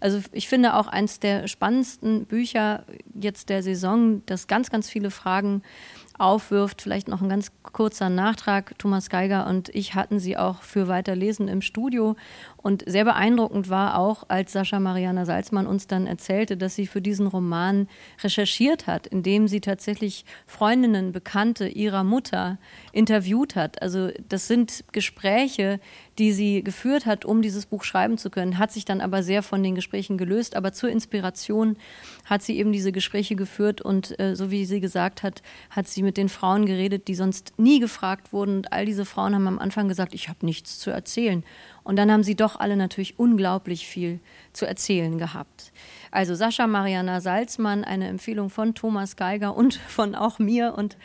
[0.00, 5.10] Also ich finde auch eines der spannendsten Bücher jetzt der Saison, das ganz, ganz viele
[5.10, 5.62] Fragen
[6.18, 6.82] aufwirft.
[6.82, 8.78] Vielleicht noch ein ganz kurzer Nachtrag.
[8.78, 12.16] Thomas Geiger und ich hatten sie auch für Weiterlesen im Studio.
[12.62, 17.02] Und sehr beeindruckend war auch, als Sascha Mariana Salzmann uns dann erzählte, dass sie für
[17.02, 17.88] diesen Roman
[18.22, 22.58] recherchiert hat, indem sie tatsächlich Freundinnen, Bekannte ihrer Mutter
[22.92, 23.82] interviewt hat.
[23.82, 25.80] Also das sind Gespräche,
[26.18, 29.42] die sie geführt hat, um dieses Buch schreiben zu können, hat sich dann aber sehr
[29.42, 30.54] von den Gesprächen gelöst.
[30.54, 31.76] Aber zur Inspiration
[32.26, 36.02] hat sie eben diese Gespräche geführt und äh, so wie sie gesagt hat, hat sie
[36.02, 38.58] mit den Frauen geredet, die sonst nie gefragt wurden.
[38.58, 41.42] Und all diese Frauen haben am Anfang gesagt, ich habe nichts zu erzählen.
[41.84, 44.20] Und dann haben sie doch alle natürlich unglaublich viel
[44.52, 45.72] zu erzählen gehabt.
[46.10, 50.74] Also Sascha Mariana Salzmann, eine Empfehlung von Thomas Geiger und von auch mir.
[50.76, 50.96] Und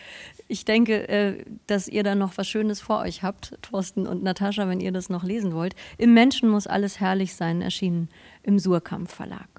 [0.47, 4.67] ich denke, äh, dass ihr da noch was Schönes vor euch habt, Thorsten und Natascha,
[4.67, 5.75] wenn ihr das noch lesen wollt.
[5.97, 8.09] Im Menschen muss alles herrlich sein, erschienen
[8.43, 9.57] im Surkamp Verlag.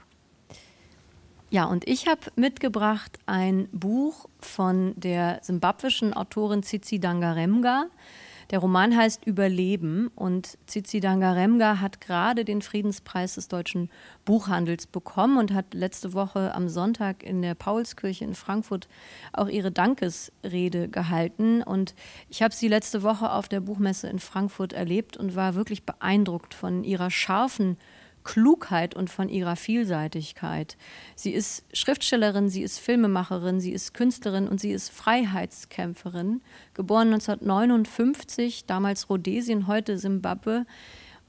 [1.50, 7.86] Ja, und ich habe mitgebracht ein Buch von der simbabwischen Autorin Tsitsi Dangaremga.
[8.50, 13.90] Der Roman heißt Überleben und Tsitsi Dangaremga hat gerade den Friedenspreis des deutschen
[14.24, 18.88] Buchhandels bekommen und hat letzte Woche am Sonntag in der Paulskirche in Frankfurt
[19.34, 21.62] auch ihre Dankesrede gehalten.
[21.62, 21.94] Und
[22.30, 26.54] ich habe sie letzte Woche auf der Buchmesse in Frankfurt erlebt und war wirklich beeindruckt
[26.54, 27.76] von ihrer scharfen
[28.28, 30.76] Klugheit und von ihrer Vielseitigkeit.
[31.16, 36.42] Sie ist Schriftstellerin, sie ist Filmemacherin, sie ist Künstlerin und sie ist Freiheitskämpferin.
[36.74, 40.66] Geboren 1959, damals Rhodesien, heute Simbabwe.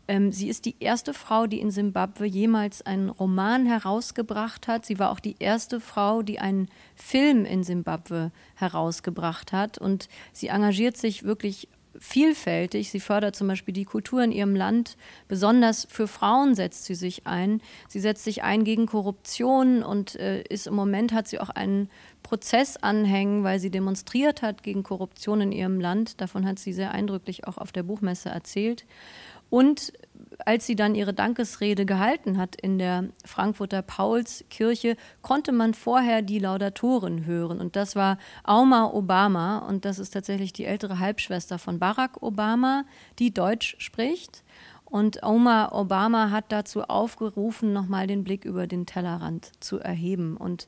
[0.09, 4.85] Ähm, sie ist die erste Frau, die in Simbabwe jemals einen Roman herausgebracht hat.
[4.85, 9.77] Sie war auch die erste Frau, die einen Film in Simbabwe herausgebracht hat.
[9.77, 12.89] Und sie engagiert sich wirklich vielfältig.
[12.89, 14.97] Sie fördert zum Beispiel die Kultur in ihrem Land.
[15.27, 17.61] Besonders für Frauen setzt sie sich ein.
[17.87, 21.89] Sie setzt sich ein gegen Korruption und äh, ist im Moment hat sie auch einen
[22.23, 26.21] Prozess anhängen, weil sie demonstriert hat gegen Korruption in ihrem Land.
[26.21, 28.85] Davon hat sie sehr eindrücklich auch auf der Buchmesse erzählt.
[29.49, 29.93] Und
[30.45, 36.39] als sie dann ihre Dankesrede gehalten hat in der Frankfurter Paulskirche, konnte man vorher die
[36.39, 37.59] Laudatoren hören.
[37.59, 39.59] Und das war Auma Obama.
[39.59, 42.85] Und das ist tatsächlich die ältere Halbschwester von Barack Obama,
[43.19, 44.43] die Deutsch spricht.
[44.85, 50.67] Und Oma Obama hat dazu aufgerufen, nochmal den Blick über den Tellerrand zu erheben und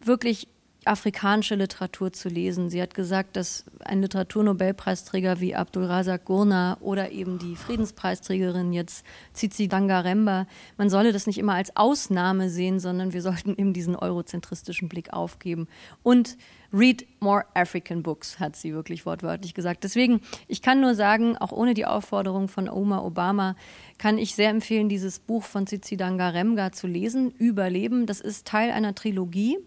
[0.00, 0.48] wirklich
[0.86, 2.70] afrikanische Literatur zu lesen.
[2.70, 9.04] Sie hat gesagt, dass ein Literaturnobelpreisträger wie Abdul Razak Gurna oder eben die Friedenspreisträgerin jetzt
[9.34, 13.96] Tsitsi Dangaremba, man solle das nicht immer als Ausnahme sehen, sondern wir sollten eben diesen
[13.96, 15.68] eurozentristischen Blick aufgeben.
[16.02, 16.36] Und
[16.72, 19.84] read more African books, hat sie wirklich wortwörtlich gesagt.
[19.84, 23.56] Deswegen, ich kann nur sagen, auch ohne die Aufforderung von Oma Obama,
[23.98, 28.06] kann ich sehr empfehlen, dieses Buch von Tsitsi Dangaremga zu lesen, Überleben.
[28.06, 29.58] Das ist Teil einer Trilogie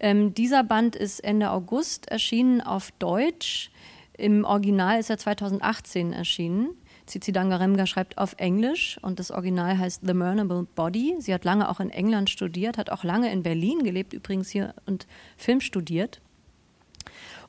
[0.00, 3.70] ähm, dieser Band ist Ende August erschienen auf Deutsch.
[4.16, 6.70] Im Original ist er 2018 erschienen.
[7.08, 11.14] Cici Dangaremga schreibt auf Englisch und das Original heißt The Murnable Body.
[11.20, 14.74] Sie hat lange auch in England studiert, hat auch lange in Berlin gelebt, übrigens hier
[14.86, 15.06] und
[15.36, 16.20] Film studiert.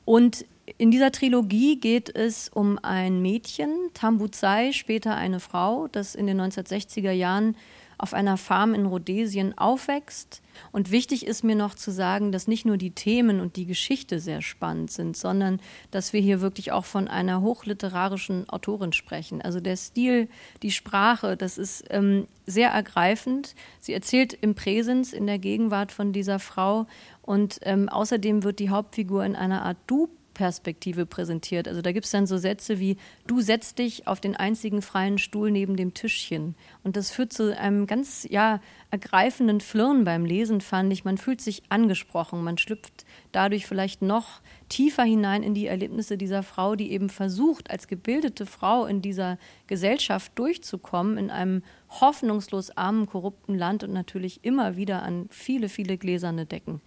[0.04, 6.26] Und in dieser Trilogie geht es um ein Mädchen, Tambuzai, später eine Frau, das in
[6.26, 7.56] den 1960er Jahren
[7.98, 10.40] auf einer Farm in Rhodesien aufwächst.
[10.72, 14.20] Und wichtig ist mir noch zu sagen, dass nicht nur die Themen und die Geschichte
[14.20, 19.42] sehr spannend sind, sondern dass wir hier wirklich auch von einer hochliterarischen Autorin sprechen.
[19.42, 20.28] Also der Stil,
[20.62, 23.54] die Sprache, das ist ähm, sehr ergreifend.
[23.80, 26.86] Sie erzählt im Präsens, in der Gegenwart von dieser Frau.
[27.22, 30.08] Und ähm, außerdem wird die Hauptfigur in einer Art Du
[30.38, 31.66] Perspektive präsentiert.
[31.66, 32.96] Also da gibt es dann so Sätze wie,
[33.26, 36.54] du setzt dich auf den einzigen freien Stuhl neben dem Tischchen.
[36.84, 38.60] Und das führt zu einem ganz, ja,
[38.92, 41.04] ergreifenden Flirren beim Lesen, fand ich.
[41.04, 46.44] Man fühlt sich angesprochen, man schlüpft dadurch vielleicht noch tiefer hinein in die Erlebnisse dieser
[46.44, 53.06] Frau, die eben versucht, als gebildete Frau in dieser Gesellschaft durchzukommen, in einem hoffnungslos armen,
[53.06, 56.80] korrupten Land und natürlich immer wieder an viele, viele gläserne Decken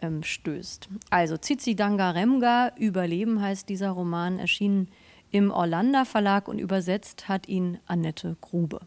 [0.00, 0.88] ähm, stößt.
[1.10, 4.88] Also Zizi Dangaremga, Überleben heißt dieser Roman, erschienen
[5.30, 8.80] im Orlando Verlag und übersetzt hat ihn Annette Grube.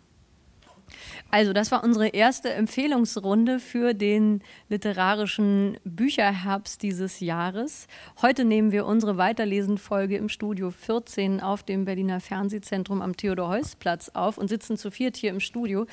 [1.30, 7.88] Also, das war unsere erste Empfehlungsrunde für den literarischen Bücherherbst dieses Jahres.
[8.22, 14.38] Heute nehmen wir unsere Weiterlesen-Folge im Studio 14 auf dem Berliner Fernsehzentrum am Theodor-Heuss-Platz auf
[14.38, 15.86] und sitzen zu viert hier im Studio.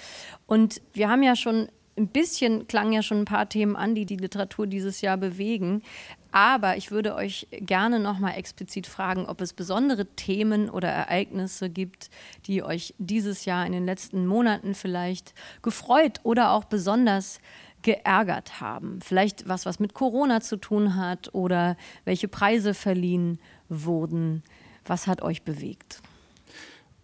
[0.47, 4.07] Und wir haben ja schon ein bisschen klangen ja schon ein paar Themen an, die
[4.07, 5.83] die Literatur dieses Jahr bewegen.
[6.31, 11.71] Aber ich würde euch gerne noch mal explizit fragen, ob es besondere Themen oder Ereignisse
[11.71, 12.11] gibt,
[12.47, 17.41] die euch dieses Jahr in den letzten Monaten vielleicht gefreut oder auch besonders
[17.83, 19.01] geärgert haben.
[19.03, 24.43] Vielleicht was, was mit Corona zu tun hat oder welche Preise verliehen wurden.
[24.85, 26.03] Was hat euch bewegt?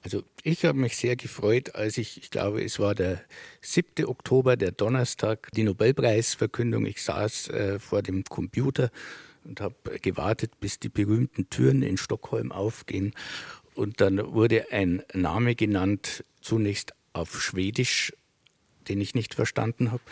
[0.04, 3.22] Also ich habe mich sehr gefreut, als ich, ich glaube, es war der
[3.62, 4.04] 7.
[4.04, 6.84] Oktober, der Donnerstag, die Nobelpreisverkündung.
[6.84, 8.90] Ich saß äh, vor dem Computer
[9.44, 13.14] und habe gewartet, bis die berühmten Türen in Stockholm aufgehen.
[13.74, 18.12] Und dann wurde ein Name genannt, zunächst auf Schwedisch,
[18.88, 20.02] den ich nicht verstanden habe,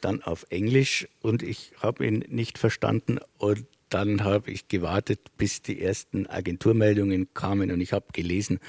[0.00, 3.18] dann auf Englisch und ich habe ihn nicht verstanden.
[3.38, 8.60] Und dann habe ich gewartet, bis die ersten Agenturmeldungen kamen und ich habe gelesen,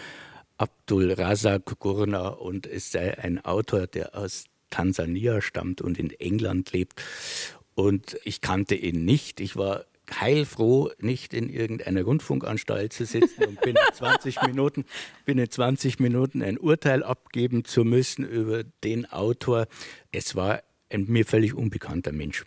[0.61, 6.71] Abdul Razak Gurna und es sei ein Autor, der aus Tansania stammt und in England
[6.71, 7.01] lebt.
[7.73, 9.39] Und ich kannte ihn nicht.
[9.39, 9.85] Ich war
[10.19, 14.85] heilfroh, nicht in irgendeiner Rundfunkanstalt zu sitzen und binnen 20 Minuten,
[15.25, 19.65] binnen 20 Minuten ein Urteil abgeben zu müssen über den Autor.
[20.11, 22.45] Es war ein mir völlig unbekannter Mensch.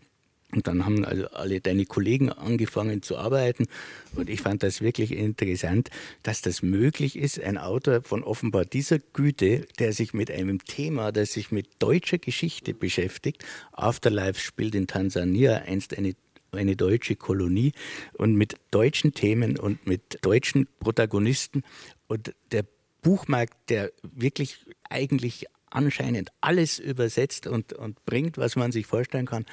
[0.54, 3.66] Und dann haben also alle deine Kollegen angefangen zu arbeiten.
[4.14, 5.90] Und ich fand das wirklich interessant,
[6.22, 11.12] dass das möglich ist, ein Autor von offenbar dieser Güte, der sich mit einem Thema,
[11.12, 16.14] das sich mit deutscher Geschichte beschäftigt, Afterlife spielt in Tansania, einst eine
[16.52, 17.72] eine deutsche Kolonie
[18.12, 21.64] und mit deutschen Themen und mit deutschen Protagonisten.
[22.06, 22.64] Und der
[23.02, 29.44] Buchmarkt, der wirklich eigentlich anscheinend alles übersetzt und, und bringt, was man sich vorstellen kann.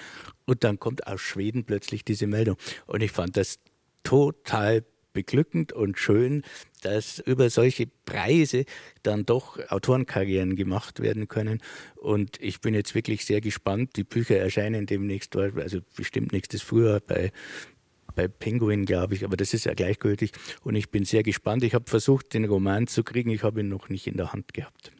[0.45, 2.57] Und dann kommt aus Schweden plötzlich diese Meldung.
[2.85, 3.59] Und ich fand das
[4.03, 6.43] total beglückend und schön,
[6.81, 8.65] dass über solche Preise
[9.03, 11.61] dann doch Autorenkarrieren gemacht werden können.
[11.95, 13.95] Und ich bin jetzt wirklich sehr gespannt.
[13.95, 17.31] Die Bücher erscheinen demnächst, also bestimmt nächstes Frühjahr bei,
[18.15, 20.31] bei Penguin, glaube ich, aber das ist ja gleichgültig.
[20.63, 21.63] Und ich bin sehr gespannt.
[21.63, 23.31] Ich habe versucht, den Roman zu kriegen.
[23.31, 24.91] Ich habe ihn noch nicht in der Hand gehabt.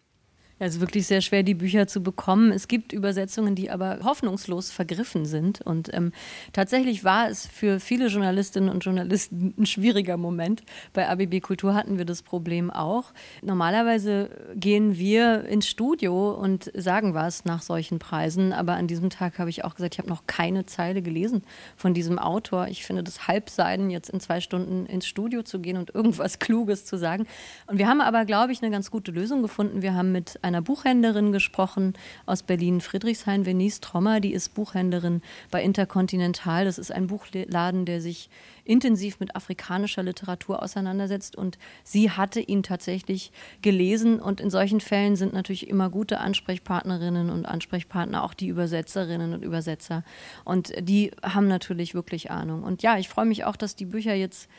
[0.62, 2.52] Ja, es ist wirklich sehr schwer, die Bücher zu bekommen.
[2.52, 5.60] Es gibt Übersetzungen, die aber hoffnungslos vergriffen sind.
[5.62, 6.12] Und ähm,
[6.54, 10.62] tatsächlich war es für viele Journalistinnen und Journalisten ein schwieriger Moment.
[10.94, 13.06] Bei ABB Kultur hatten wir das Problem auch.
[13.42, 18.54] Normalerweise gehen wir ins Studio und sagen was nach solchen Preisen.
[18.54, 21.42] Aber an diesem Tag habe ich auch gesagt, ich habe noch keine Zeile gelesen
[21.76, 22.68] von diesem Autor.
[22.68, 26.86] Ich finde das Halbseiden, jetzt in zwei Stunden ins Studio zu gehen und irgendwas Kluges
[26.86, 27.26] zu sagen.
[27.66, 29.82] Und wir haben aber, glaube ich, eine ganz gute Lösung gefunden.
[29.82, 31.94] Wir haben mit einer Buchhändlerin gesprochen
[32.26, 34.20] aus Berlin, Friedrichshain, Venice Trommer.
[34.20, 36.66] Die ist Buchhändlerin bei Intercontinental.
[36.66, 38.30] Das ist ein Buchladen, der sich
[38.64, 41.36] intensiv mit afrikanischer Literatur auseinandersetzt.
[41.36, 44.20] Und sie hatte ihn tatsächlich gelesen.
[44.20, 49.44] Und in solchen Fällen sind natürlich immer gute Ansprechpartnerinnen und Ansprechpartner, auch die Übersetzerinnen und
[49.44, 50.04] Übersetzer.
[50.44, 52.64] Und die haben natürlich wirklich Ahnung.
[52.64, 54.50] Und ja, ich freue mich auch, dass die Bücher jetzt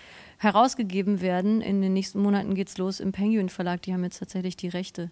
[0.43, 1.61] herausgegeben werden.
[1.61, 3.83] In den nächsten Monaten geht es los im Penguin Verlag.
[3.83, 5.11] Die haben jetzt tatsächlich die Rechte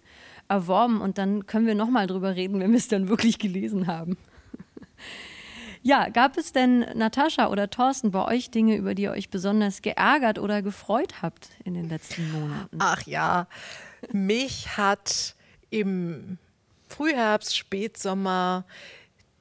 [0.51, 4.17] erworben und dann können wir nochmal drüber reden, wenn wir es dann wirklich gelesen haben.
[5.81, 9.81] ja, gab es denn, Natascha oder Thorsten, bei euch Dinge, über die ihr euch besonders
[9.81, 12.77] geärgert oder gefreut habt in den letzten Monaten?
[12.79, 13.47] Ach ja,
[14.11, 15.35] mich hat
[15.69, 16.37] im
[16.87, 18.65] Frühherbst, Spätsommer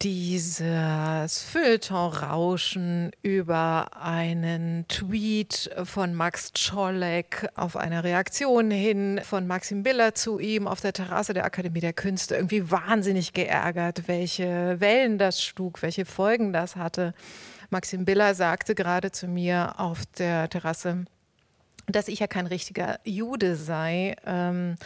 [0.02, 10.14] dieses Feuilleton-Rauschen über einen Tweet von Max Czolek auf eine Reaktion hin von Maxim Biller
[10.14, 15.42] zu ihm auf der Terrasse der Akademie der Künste irgendwie wahnsinnig geärgert, welche Wellen das
[15.42, 17.12] schlug, welche Folgen das hatte.
[17.68, 21.04] Maxim Biller sagte gerade zu mir auf der Terrasse,
[21.86, 24.16] dass ich ja kein richtiger Jude sei.
[24.24, 24.76] Ähm,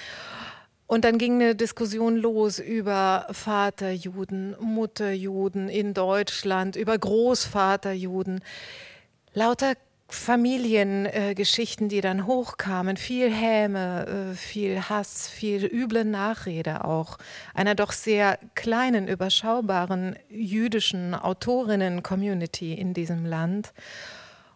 [0.86, 8.40] und dann ging eine Diskussion los über Vaterjuden, Mutterjuden in Deutschland, über Großvaterjuden.
[9.32, 9.74] Lauter
[10.08, 17.16] Familiengeschichten, äh, die dann hochkamen, viel Häme, äh, viel Hass, viel üble Nachrede auch
[17.54, 23.72] einer doch sehr kleinen, überschaubaren jüdischen Autorinnen-Community in diesem Land.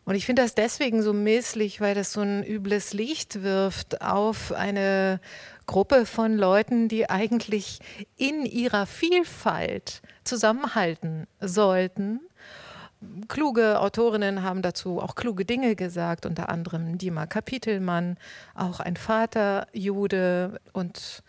[0.05, 4.53] Und ich finde das deswegen so misslich, weil das so ein übles Licht wirft auf
[4.53, 5.21] eine
[5.69, 7.79] Gruppe von Leuten, die eigentlich
[8.17, 12.21] in ihrer Vielfalt zusammenhalten sollten.
[13.29, 18.17] Kluge Autorinnen haben dazu auch kluge Dinge gesagt, unter anderem Dima Kapitelmann,
[18.55, 21.23] auch ein Vater Jude und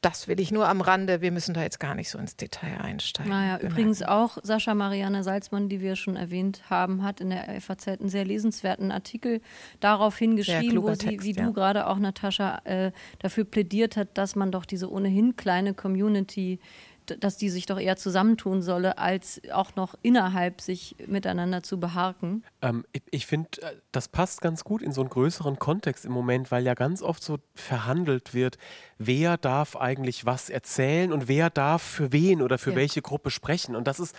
[0.00, 1.20] das will ich nur am Rande.
[1.20, 3.30] Wir müssen da jetzt gar nicht so ins Detail einsteigen.
[3.30, 3.66] Naja, bemerken.
[3.66, 8.08] übrigens auch Sascha Marianne Salzmann, die wir schon erwähnt haben, hat in der FAZ einen
[8.08, 9.40] sehr lesenswerten Artikel
[9.80, 11.44] darauf hingeschrieben, wo sie, Text, wie ja.
[11.44, 16.60] du gerade auch, Natascha, äh, dafür plädiert hat, dass man doch diese ohnehin kleine Community
[17.06, 22.44] dass die sich doch eher zusammentun solle, als auch noch innerhalb sich miteinander zu beharken.
[22.62, 26.12] Ähm, ich, ich finde, äh, das passt ganz gut in so einen größeren Kontext im
[26.12, 28.58] Moment, weil ja ganz oft so verhandelt wird,
[28.98, 32.76] wer darf eigentlich was erzählen und wer darf für wen oder für ja.
[32.76, 33.76] welche Gruppe sprechen.
[33.76, 34.14] Und das ist,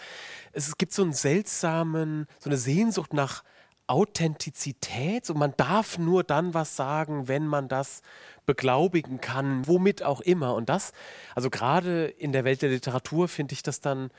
[0.51, 3.43] es gibt so einen seltsamen, so eine Sehnsucht nach
[3.87, 5.25] Authentizität.
[5.25, 8.01] So, man darf nur dann was sagen, wenn man das
[8.45, 10.55] beglaubigen kann, womit auch immer.
[10.55, 10.91] Und das,
[11.35, 14.09] also gerade in der Welt der Literatur finde ich das dann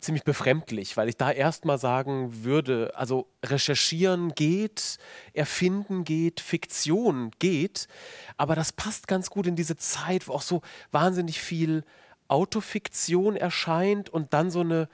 [0.00, 4.98] ziemlich befremdlich, weil ich da erstmal sagen würde, also recherchieren geht,
[5.34, 7.86] erfinden geht, Fiktion geht,
[8.38, 11.84] aber das passt ganz gut in diese Zeit, wo auch so wahnsinnig viel
[12.28, 14.88] Autofiktion erscheint und dann so eine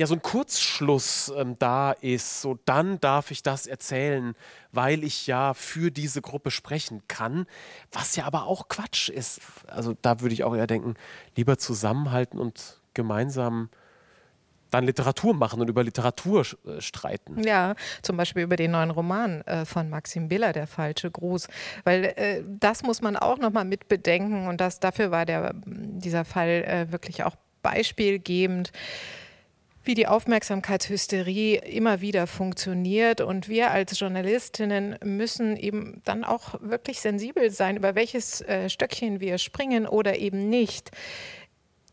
[0.00, 4.34] ja so ein Kurzschluss ähm, da ist, so dann darf ich das erzählen,
[4.72, 7.46] weil ich ja für diese Gruppe sprechen kann,
[7.92, 9.42] was ja aber auch Quatsch ist.
[9.66, 10.94] Also da würde ich auch eher denken,
[11.36, 13.68] lieber zusammenhalten und gemeinsam
[14.70, 17.42] dann Literatur machen und über Literatur äh, streiten.
[17.42, 21.48] Ja, zum Beispiel über den neuen Roman äh, von Maxim Biller, Der falsche Gruß.
[21.84, 26.24] Weil äh, das muss man auch nochmal mit bedenken und das, dafür war der, dieser
[26.24, 28.72] Fall äh, wirklich auch beispielgebend
[29.90, 33.20] wie die Aufmerksamkeitshysterie immer wieder funktioniert.
[33.20, 39.18] Und wir als Journalistinnen müssen eben dann auch wirklich sensibel sein, über welches äh, Stöckchen
[39.18, 40.92] wir springen oder eben nicht.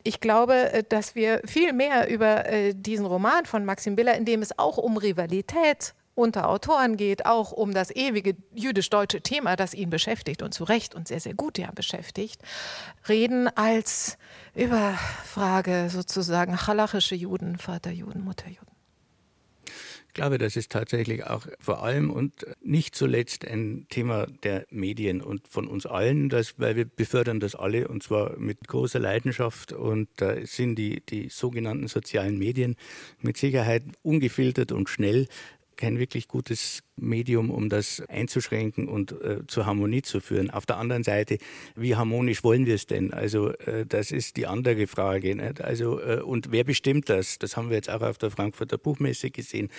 [0.03, 4.25] Ich glaube, äh, dass wir viel mehr über äh, diesen Roman von Maxim Biller, in
[4.25, 9.73] dem es auch um Rivalität unter Autoren geht, auch um das ewige jüdisch-deutsche Thema, das
[9.73, 12.41] ihn beschäftigt und zu Recht und sehr, sehr gut ja beschäftigt,
[13.07, 14.17] reden als
[14.55, 18.67] über Frage sozusagen halachische Juden, Vaterjuden, Mutterjuden.
[20.07, 25.21] Ich glaube, das ist tatsächlich auch vor allem und nicht zuletzt ein Thema der Medien
[25.21, 29.73] und von uns allen, das, weil wir befördern das alle und zwar mit großer Leidenschaft
[29.73, 32.77] und da sind die, die sogenannten sozialen Medien
[33.21, 35.27] mit Sicherheit ungefiltert und schnell
[35.77, 40.49] kein wirklich gutes Medium, um das einzuschränken und äh, zur Harmonie zu führen.
[40.49, 41.37] Auf der anderen Seite,
[41.75, 43.13] wie harmonisch wollen wir es denn?
[43.13, 45.35] Also äh, das ist die andere Frage.
[45.35, 45.61] Nicht?
[45.61, 47.39] Also äh, und wer bestimmt das?
[47.39, 49.69] Das haben wir jetzt auch auf der Frankfurter Buchmesse gesehen.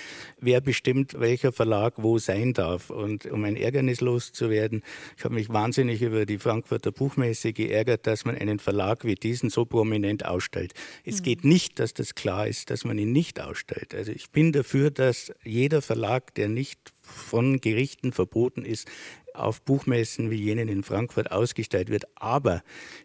[0.40, 2.90] Wer bestimmt, welcher Verlag wo sein darf?
[2.90, 4.83] Und um ein Ärgernis loszuwerden,
[5.16, 9.50] ich habe mich wahnsinnig über die Frankfurter Buchmesse geärgert, dass man einen Verlag wie diesen
[9.50, 10.74] so prominent ausstellt.
[11.04, 11.24] Es mhm.
[11.24, 13.94] geht nicht, dass das klar ist, dass man ihn nicht ausstellt.
[13.94, 18.88] Also ich bin dafür, dass jeder Verlag, der nicht von Gerichten verboten ist,
[19.34, 22.06] auf Buchmessen wie jenen in Frankfurt ausgestellt wird.
[22.16, 22.62] Aber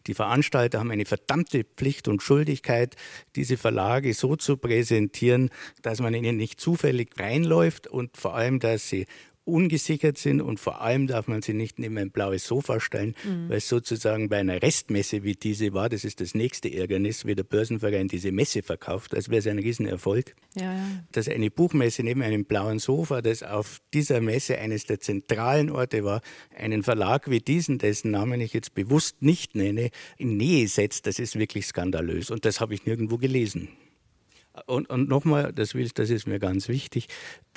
[0.07, 2.95] die Veranstalter haben eine verdammte Pflicht und Schuldigkeit,
[3.35, 5.49] diese Verlage so zu präsentieren,
[5.81, 9.05] dass man ihnen nicht zufällig reinläuft und vor allem, dass sie
[9.45, 13.49] ungesichert sind und vor allem darf man sie nicht neben ein blaues Sofa stellen, mhm.
[13.49, 17.35] weil es sozusagen bei einer Restmesse wie diese war, das ist das nächste Ärgernis, wie
[17.35, 20.35] der Börsenverein diese Messe verkauft, als wäre es ein Riesenerfolg.
[20.55, 20.85] Ja, ja.
[21.11, 26.03] Dass eine Buchmesse neben einem blauen Sofa, das auf dieser Messe eines der zentralen Orte
[26.03, 26.21] war,
[26.55, 31.19] einen Verlag wie diesen, dessen Namen ich jetzt bewusst nicht nenne, in Nähe setzt, das
[31.19, 33.69] ist wirklich skandalös und das habe ich nirgendwo gelesen.
[34.67, 37.07] Und, und nochmal, das, will, das ist mir ganz wichtig,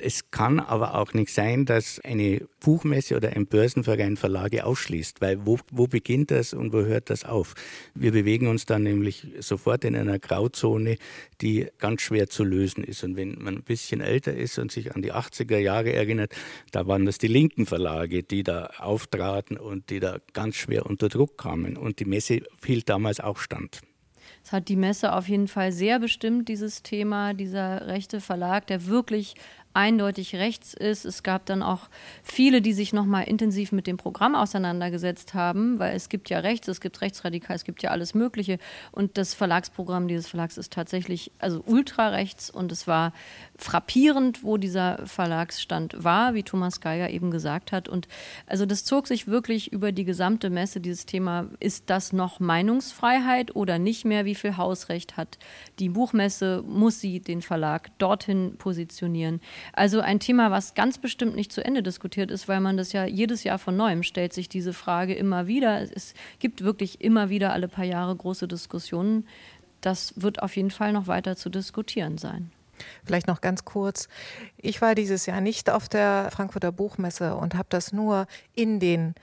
[0.01, 5.45] es kann aber auch nicht sein, dass eine Buchmesse oder ein Börsenverein Verlage ausschließt, weil
[5.45, 7.55] wo, wo beginnt das und wo hört das auf?
[7.95, 10.97] Wir bewegen uns dann nämlich sofort in einer Grauzone,
[11.43, 13.05] die ganz schwer zu lösen ist.
[13.05, 16.35] Und wenn man ein bisschen älter ist und sich an die 80er Jahre erinnert,
[16.73, 21.11] da waren das die linken Verlage, die da auftraten und die da ganz schwer unter
[21.11, 21.77] Druck kamen.
[21.77, 23.83] Und die Messe hielt damals auch stand.
[24.47, 28.87] Es hat die Messe auf jeden Fall sehr bestimmt, dieses Thema, dieser rechte Verlag, der
[28.87, 29.35] wirklich
[29.77, 31.05] eindeutig rechts ist.
[31.05, 31.89] Es gab dann auch
[32.23, 36.39] viele, die sich noch mal intensiv mit dem Programm auseinandergesetzt haben, weil es gibt ja
[36.39, 38.59] rechts, es gibt rechtsradikal, es gibt ja alles Mögliche.
[38.91, 43.13] Und das Verlagsprogramm dieses Verlags ist tatsächlich also ultra rechts und es war
[43.59, 47.89] frappierend, wo dieser Verlagsstand war, wie Thomas Geiger eben gesagt hat.
[47.89, 48.09] Und
[48.47, 53.55] also das zog sich wirklich über die gesamte Messe, dieses Thema, ist das noch Meinungsfreiheit
[53.55, 54.25] oder nicht mehr?
[54.25, 55.39] Wie viel Hausrecht hat
[55.79, 56.65] die Buchmesse?
[56.67, 59.41] Muss sie den Verlag dorthin positionieren?
[59.73, 63.05] Also ein Thema, was ganz bestimmt nicht zu Ende diskutiert ist, weil man das ja
[63.05, 65.83] jedes Jahr von neuem stellt sich diese Frage immer wieder.
[65.95, 69.27] Es gibt wirklich immer wieder alle paar Jahre große Diskussionen.
[69.81, 72.51] Das wird auf jeden Fall noch weiter zu diskutieren sein.
[73.05, 74.09] Vielleicht noch ganz kurz.
[74.59, 79.15] Ich war dieses Jahr nicht auf der Frankfurter Buchmesse und habe das nur in den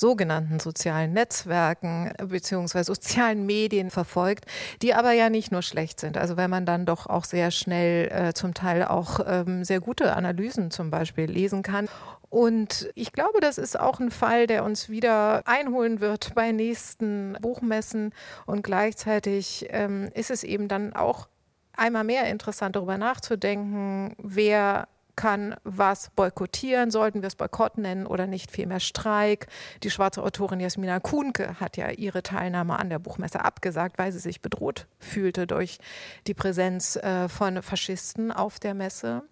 [0.00, 2.82] sogenannten sozialen Netzwerken bzw.
[2.82, 4.46] sozialen Medien verfolgt,
[4.82, 6.16] die aber ja nicht nur schlecht sind.
[6.16, 10.16] Also wenn man dann doch auch sehr schnell äh, zum Teil auch ähm, sehr gute
[10.16, 11.88] Analysen zum Beispiel lesen kann.
[12.30, 17.36] Und ich glaube, das ist auch ein Fall, der uns wieder einholen wird bei nächsten
[17.40, 18.12] Buchmessen.
[18.46, 21.28] Und gleichzeitig ähm, ist es eben dann auch
[21.76, 24.86] einmal mehr interessant, darüber nachzudenken, wer
[25.20, 29.48] kann was boykottieren, sollten wir es Boykott nennen oder nicht, vielmehr Streik.
[29.82, 34.18] Die schwarze Autorin Jasmina Kuhnke hat ja ihre Teilnahme an der Buchmesse abgesagt, weil sie
[34.18, 35.78] sich bedroht fühlte durch
[36.26, 39.22] die Präsenz äh, von Faschisten auf der Messe.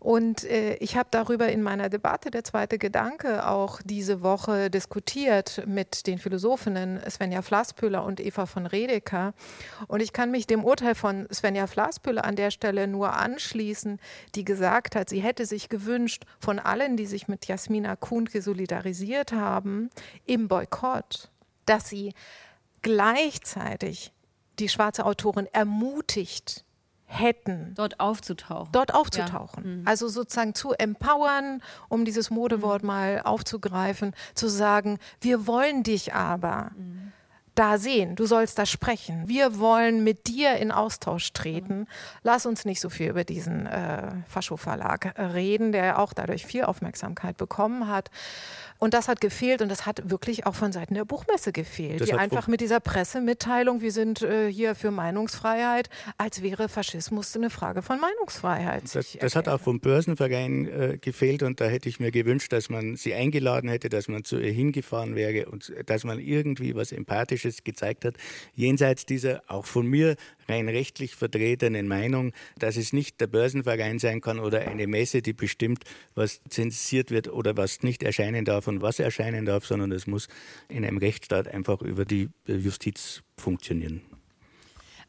[0.00, 5.62] Und äh, ich habe darüber in meiner Debatte der zweite Gedanke auch diese Woche diskutiert
[5.68, 9.34] mit den Philosophinnen Svenja Flasspöhler und Eva von Redeker.
[9.86, 14.00] Und ich kann mich dem Urteil von Svenja Flasspöhler an der Stelle nur anschließen,
[14.34, 19.32] die gesagt hat, sie hätte sich gewünscht von allen, die sich mit Jasmina Kuhnke solidarisiert
[19.32, 19.90] haben,
[20.24, 21.30] im Boykott,
[21.66, 22.14] dass sie
[22.80, 24.10] gleichzeitig
[24.58, 26.64] die schwarze Autorin ermutigt
[27.04, 27.74] hätten.
[27.74, 28.72] Dort aufzutauchen.
[28.72, 29.64] Dort aufzutauchen.
[29.64, 29.70] Ja.
[29.70, 29.82] Mhm.
[29.86, 32.86] Also sozusagen zu empowern, um dieses Modewort mhm.
[32.86, 36.70] mal aufzugreifen, zu sagen, wir wollen dich aber.
[36.74, 37.12] Mhm
[37.54, 39.28] da sehen, du sollst da sprechen.
[39.28, 41.86] Wir wollen mit dir in Austausch treten.
[42.22, 47.36] Lass uns nicht so viel über diesen äh, Fascho-Verlag reden, der auch dadurch viel Aufmerksamkeit
[47.36, 48.10] bekommen hat.
[48.82, 52.08] Und das hat gefehlt und das hat wirklich auch von Seiten der Buchmesse gefehlt, das
[52.08, 57.48] die einfach mit dieser Pressemitteilung, wir sind äh, hier für Meinungsfreiheit, als wäre Faschismus eine
[57.48, 58.92] Frage von Meinungsfreiheit.
[58.92, 62.70] Das, das hat auch vom Börsenverein äh, gefehlt und da hätte ich mir gewünscht, dass
[62.70, 66.90] man sie eingeladen hätte, dass man zu ihr hingefahren wäre und dass man irgendwie was
[66.90, 68.16] Empathisches gezeigt hat,
[68.56, 70.16] jenseits dieser auch von mir
[70.48, 75.32] rein rechtlich vertretenen Meinung, dass es nicht der Börsenverein sein kann oder eine Messe, die
[75.32, 75.84] bestimmt,
[76.14, 80.28] was zensiert wird oder was nicht erscheinen darf und was erscheinen darf, sondern es muss
[80.68, 84.11] in einem Rechtsstaat einfach über die Justiz funktionieren.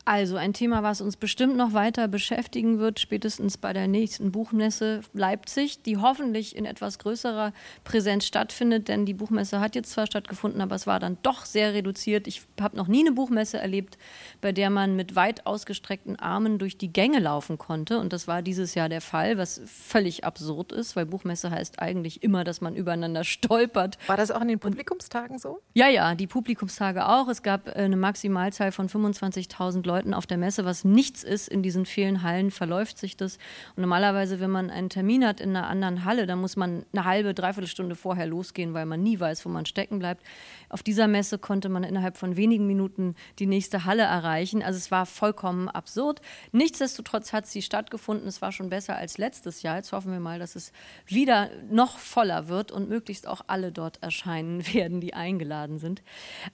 [0.06, 4.99] Also ein Thema, was uns bestimmt noch weiter beschäftigen wird, spätestens bei der nächsten Buchmesse
[5.14, 7.54] Leipzig, die hoffentlich in etwas größerer
[7.86, 11.74] Präsenz stattfindet, denn die Buchmesse hat jetzt zwar stattgefunden, aber es war dann doch sehr
[11.74, 12.28] reduziert.
[12.28, 13.97] Ich habe noch nie eine Buchmesse erlebt,
[14.41, 18.41] bei der man mit weit ausgestreckten Armen durch die Gänge laufen konnte und das war
[18.41, 22.76] dieses Jahr der Fall, was völlig absurd ist, weil Buchmesse heißt eigentlich immer, dass man
[22.76, 23.97] übereinander stolpert.
[24.08, 25.62] War das auch in den Publikumstagen so?
[25.74, 27.30] Ja, ja, die Publikumstage auch.
[27.30, 31.48] Es gab äh, eine Maximalzahl von 25.000 Leuten Leuten auf der Messe, was nichts ist.
[31.48, 33.38] In diesen vielen Hallen verläuft sich das.
[33.76, 37.06] Und normalerweise, wenn man einen Termin hat in einer anderen Halle, dann muss man eine
[37.06, 40.24] halbe, dreiviertel Stunde vorher losgehen, weil man nie weiß, wo man stecken bleibt.
[40.70, 44.64] Auf dieser Messe konnte man innerhalb von wenigen Minuten die nächste Halle erreichen.
[44.64, 46.22] Also es war vollkommen absurd.
[46.52, 48.28] Nichtsdestotrotz hat sie stattgefunden.
[48.28, 49.76] Es war schon besser als letztes Jahr.
[49.76, 50.72] Jetzt hoffen wir mal, dass es
[51.06, 56.02] wieder noch voller wird und möglichst auch alle dort erscheinen werden, die eingeladen sind.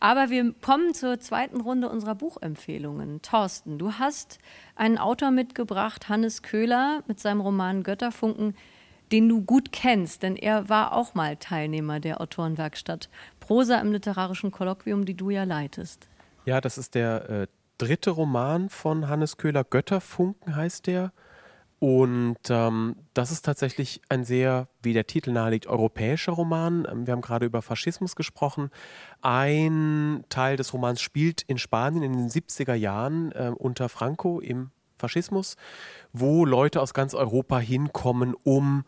[0.02, 3.22] Aber wir kommen zur zweiten Runde unserer Buchempfehlungen.
[3.30, 4.40] Thorsten, du hast
[4.76, 8.56] einen Autor mitgebracht, Hannes Köhler, mit seinem Roman Götterfunken,
[9.12, 13.10] den du gut kennst, denn er war auch mal Teilnehmer der Autorenwerkstatt
[13.40, 16.08] Prosa im literarischen Kolloquium, die du ja leitest.
[16.46, 21.12] Ja, das ist der äh, dritte Roman von Hannes Köhler, Götterfunken heißt der.
[21.80, 26.86] Und ähm, das ist tatsächlich ein sehr, wie der Titel naheliegt, europäischer Roman.
[26.90, 28.70] Ähm, wir haben gerade über Faschismus gesprochen.
[29.22, 34.72] Ein Teil des Romans spielt in Spanien in den 70er Jahren äh, unter Franco im
[34.98, 35.56] Faschismus,
[36.12, 38.84] wo Leute aus ganz Europa hinkommen, um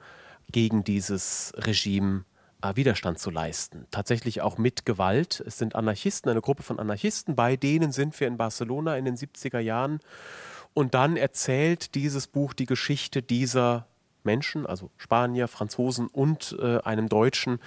[0.52, 2.26] gegen dieses Regime
[2.62, 3.88] äh, Widerstand zu leisten.
[3.92, 5.42] Tatsächlich auch mit Gewalt.
[5.48, 7.38] Es sind Anarchisten, eine Gruppe von Anarchisten.
[7.38, 10.00] Bei denen sind wir in Barcelona in den 70er Jahren.
[10.74, 13.88] Und dann erzählt dieses Buch die Geschichte dieser
[14.24, 17.59] Menschen, also Spanier, Franzosen und äh, einem Deutschen,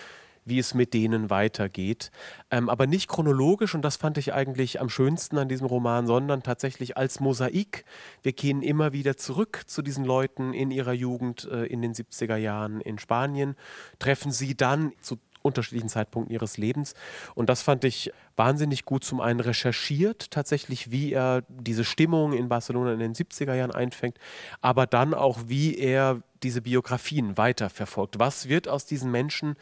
[0.44, 2.10] wie es mit denen weitergeht.
[2.50, 6.42] Ähm, aber nicht chronologisch, und das fand ich eigentlich am schönsten an diesem Roman, sondern
[6.42, 7.84] tatsächlich als Mosaik.
[8.22, 12.36] Wir gehen immer wieder zurück zu diesen Leuten in ihrer Jugend äh, in den 70er
[12.36, 13.56] Jahren in Spanien,
[13.98, 16.94] treffen sie dann zu unterschiedlichen Zeitpunkten ihres Lebens.
[17.34, 22.48] Und das fand ich wahnsinnig gut zum einen recherchiert, tatsächlich, wie er diese Stimmung in
[22.48, 24.18] Barcelona in den 70er Jahren einfängt,
[24.60, 28.18] aber dann auch, wie er diese Biografien weiterverfolgt.
[28.18, 29.56] Was wird aus diesen Menschen,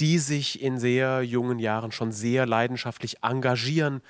[0.00, 4.00] die sich in sehr jungen Jahren schon sehr leidenschaftlich engagieren?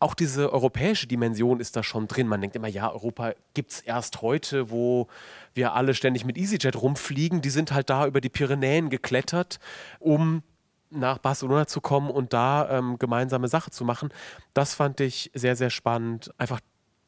[0.00, 2.28] Auch diese europäische Dimension ist da schon drin.
[2.28, 5.08] Man denkt immer, ja, Europa gibt es erst heute, wo
[5.54, 7.42] wir alle ständig mit EasyJet rumfliegen.
[7.42, 9.58] Die sind halt da über die Pyrenäen geklettert,
[9.98, 10.44] um
[10.90, 14.10] nach Barcelona zu kommen und da ähm, gemeinsame Sache zu machen.
[14.54, 16.30] Das fand ich sehr, sehr spannend.
[16.38, 16.60] Einfach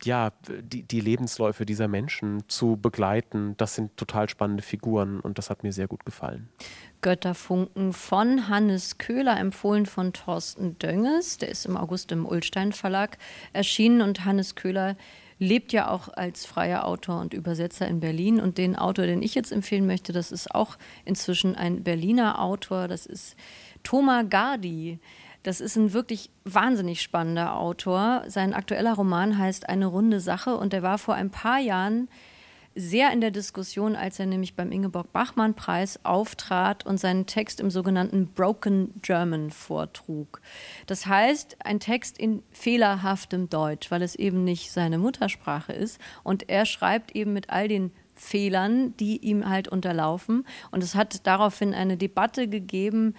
[0.03, 5.51] ja, die, die Lebensläufe dieser Menschen zu begleiten, das sind total spannende Figuren und das
[5.51, 6.49] hat mir sehr gut gefallen.
[7.03, 11.39] Götterfunken von Hannes Köhler, empfohlen von Thorsten Dönges.
[11.39, 13.19] Der ist im August im Ulstein Verlag
[13.53, 14.97] erschienen und Hannes Köhler
[15.39, 18.41] lebt ja auch als freier Autor und Übersetzer in Berlin.
[18.41, 20.77] Und den Autor, den ich jetzt empfehlen möchte, das ist auch
[21.07, 22.87] inzwischen ein Berliner Autor.
[22.87, 23.37] Das ist
[23.83, 24.99] Thomas Gardi.
[25.43, 28.25] Das ist ein wirklich wahnsinnig spannender Autor.
[28.29, 32.09] Sein aktueller Roman heißt Eine runde Sache und er war vor ein paar Jahren
[32.75, 38.29] sehr in der Diskussion, als er nämlich beim Ingeborg-Bachmann-Preis auftrat und seinen Text im sogenannten
[38.29, 40.41] Broken German vortrug.
[40.87, 45.99] Das heißt, ein Text in fehlerhaftem Deutsch, weil es eben nicht seine Muttersprache ist.
[46.23, 50.47] Und er schreibt eben mit all den Fehlern, die ihm halt unterlaufen.
[50.71, 53.15] Und es hat daraufhin eine Debatte gegeben,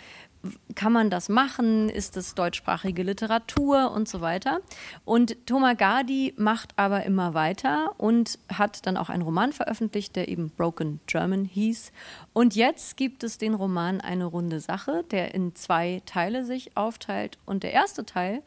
[0.76, 1.90] kann man das machen?
[1.90, 4.62] Ist es deutschsprachige Literatur und so weiter?
[5.06, 10.28] Und Thomas Gardi macht aber immer weiter und hat dann auch einen Roman veröffentlicht, der
[10.28, 11.92] eben Broken German hieß.
[12.34, 17.38] Und jetzt gibt es den Roman Eine runde Sache, der in zwei Teile sich aufteilt.
[17.46, 18.42] Und der erste Teil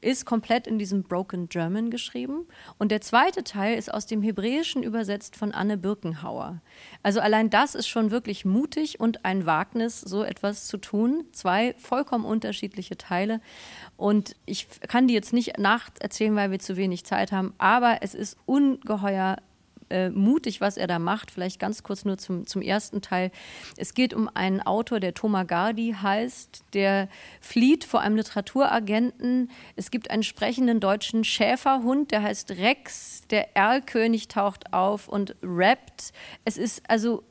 [0.00, 2.46] ist komplett in diesem Broken German geschrieben.
[2.78, 6.60] Und der zweite Teil ist aus dem Hebräischen übersetzt von Anne Birkenhauer.
[7.02, 11.24] Also allein das ist schon wirklich mutig und ein Wagnis, so etwas zu tun.
[11.32, 13.40] Zwei vollkommen unterschiedliche Teile.
[13.96, 18.14] Und ich kann die jetzt nicht nacherzählen, weil wir zu wenig Zeit haben, aber es
[18.14, 19.36] ist ungeheuer
[19.90, 21.30] äh, mutig, was er da macht.
[21.30, 23.30] Vielleicht ganz kurz nur zum, zum ersten Teil.
[23.76, 27.08] Es geht um einen Autor, der Thomas Gardi heißt, der
[27.40, 29.50] flieht vor einem Literaturagenten.
[29.76, 33.22] Es gibt einen sprechenden deutschen Schäferhund, der heißt Rex.
[33.30, 36.12] Der Erlkönig taucht auf und rappt.
[36.44, 37.22] Es ist also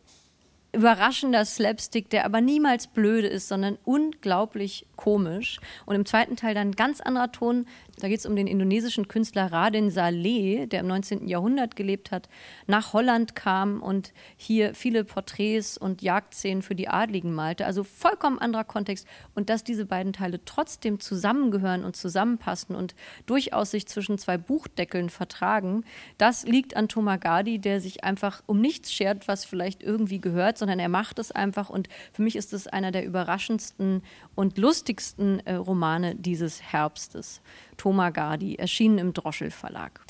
[0.77, 5.59] überraschender Slapstick, der aber niemals blöde ist, sondern unglaublich komisch.
[5.85, 7.65] Und im zweiten Teil dann ganz anderer Ton.
[7.99, 11.27] Da geht es um den indonesischen Künstler Raden Saleh, der im 19.
[11.27, 12.29] Jahrhundert gelebt hat,
[12.67, 17.65] nach Holland kam und hier viele Porträts und Jagdszenen für die Adligen malte.
[17.65, 19.07] Also vollkommen anderer Kontext.
[19.33, 22.93] Und dass diese beiden Teile trotzdem zusammengehören und zusammenpassen und
[23.25, 25.83] durchaus sich zwischen zwei Buchdeckeln vertragen,
[26.19, 30.59] das liegt an Thomas Gardi, der sich einfach um nichts schert, was vielleicht irgendwie gehört,
[30.59, 31.69] sondern er macht es einfach.
[31.69, 34.03] Und für mich ist es einer der überraschendsten
[34.35, 37.41] und lustigsten äh, Romane dieses Herbstes.
[37.77, 40.01] Thomas Gardi, erschienen im Droschel Verlag.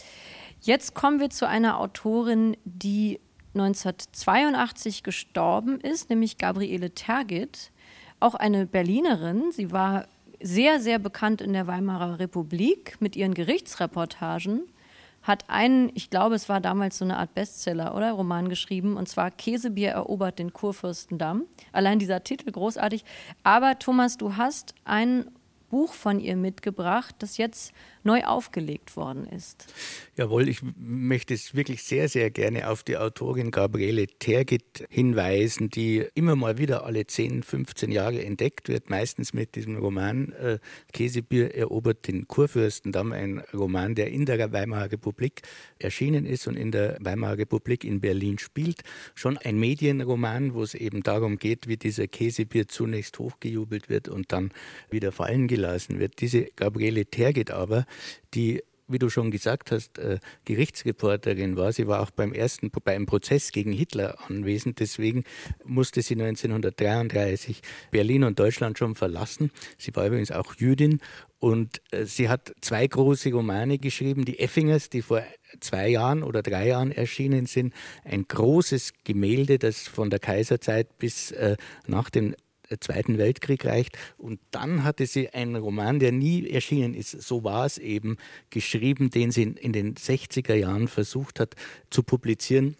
[0.61, 3.19] Jetzt kommen wir zu einer Autorin, die
[3.53, 7.71] 1982 gestorben ist, nämlich Gabriele Tergit,
[8.19, 9.51] auch eine Berlinerin.
[9.51, 10.07] Sie war
[10.41, 14.61] sehr, sehr bekannt in der Weimarer Republik mit ihren Gerichtsreportagen
[15.27, 19.09] hat einen, ich glaube, es war damals so eine Art Bestseller oder Roman geschrieben, und
[19.09, 21.43] zwar Käsebier erobert den Kurfürstendamm.
[21.73, 23.03] Allein dieser Titel großartig.
[23.43, 25.29] Aber Thomas, du hast ein
[25.69, 27.73] Buch von ihr mitgebracht, das jetzt
[28.07, 29.65] neu aufgelegt worden ist.
[30.15, 36.05] Jawohl, ich möchte es wirklich sehr, sehr gerne auf die Autorin Gabriele Tergit hinweisen, die
[36.15, 40.59] immer mal wieder alle 10, 15 Jahre entdeckt wird, meistens mit diesem Roman äh,
[40.93, 45.41] Käsebier erobert den Kurfürstendamm, ein Roman, der in der Weimarer Republik
[45.77, 48.83] erschienen ist und in der Weimarer Republik in Berlin spielt.
[49.15, 54.31] Schon ein Medienroman, wo es eben darum geht, wie dieser Käsebier zunächst hochgejubelt wird und
[54.31, 54.51] dann
[54.89, 56.21] wieder fallen gelassen wird.
[56.21, 57.85] Diese Gabriele Tergit aber
[58.33, 61.71] die wie du schon gesagt hast, äh, Gerichtsreporterin war.
[61.73, 64.79] Sie war auch beim ersten, beim Prozess gegen Hitler anwesend.
[64.79, 65.23] Deswegen
[65.65, 69.51] musste sie 1933 Berlin und Deutschland schon verlassen.
[69.77, 71.01] Sie war übrigens auch Jüdin
[71.39, 75.21] und äh, sie hat zwei große Romane geschrieben, die Effingers, die vor
[75.59, 77.73] zwei Jahren oder drei Jahren erschienen sind.
[78.03, 82.35] Ein großes Gemälde, das von der Kaiserzeit bis äh, nach dem
[82.79, 83.97] Zweiten Weltkrieg reicht.
[84.17, 88.17] Und dann hatte sie einen Roman, der nie erschienen ist, so war es eben,
[88.49, 91.55] geschrieben, den sie in den 60er Jahren versucht hat
[91.89, 92.75] zu publizieren.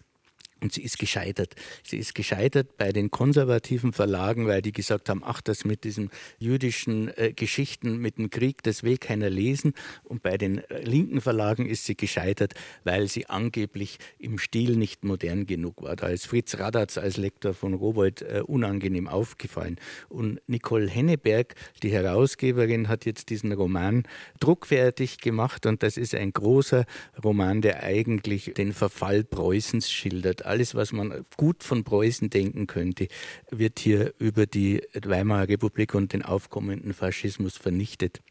[0.62, 1.55] Und sie ist gescheitert.
[1.84, 6.10] Sie ist gescheitert bei den konservativen Verlagen, weil die gesagt haben, ach, das mit diesen
[6.39, 9.74] jüdischen äh, Geschichten, mit dem Krieg, das will keiner lesen.
[10.03, 15.03] Und bei den äh, linken Verlagen ist sie gescheitert, weil sie angeblich im Stil nicht
[15.03, 15.95] modern genug war.
[15.95, 19.76] Da ist Fritz Radatz als Lektor von Rowold äh, unangenehm aufgefallen.
[20.10, 21.53] Und Nicole Henneberg,
[21.84, 24.03] die Herausgeberin, hat jetzt diesen Roman
[24.39, 25.68] druckfertig gemacht.
[25.68, 26.86] Und das ist ein großer
[27.24, 33.07] Roman, der eigentlich den Verfall Preußens schildert alles, was man gut von Preußen denken könnte,
[33.51, 38.21] wird hier über die Weimarer Republik und den aufkommenden Faschismus vernichtet.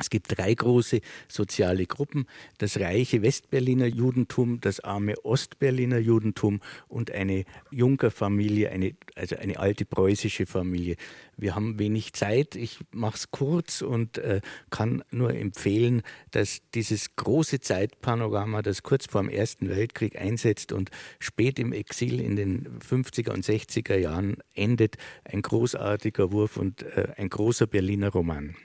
[0.00, 2.26] Es gibt drei große soziale Gruppen,
[2.58, 9.84] das reiche Westberliner Judentum, das arme Ostberliner Judentum und eine Junkerfamilie, eine, also eine alte
[9.84, 10.96] preußische Familie.
[11.36, 14.40] Wir haben wenig Zeit, ich mache es kurz und äh,
[14.70, 20.90] kann nur empfehlen, dass dieses große Zeitpanorama, das kurz vor dem Ersten Weltkrieg einsetzt und
[21.20, 27.12] spät im Exil in den 50er und 60er Jahren endet, ein großartiger Wurf und äh,
[27.16, 28.56] ein großer Berliner Roman.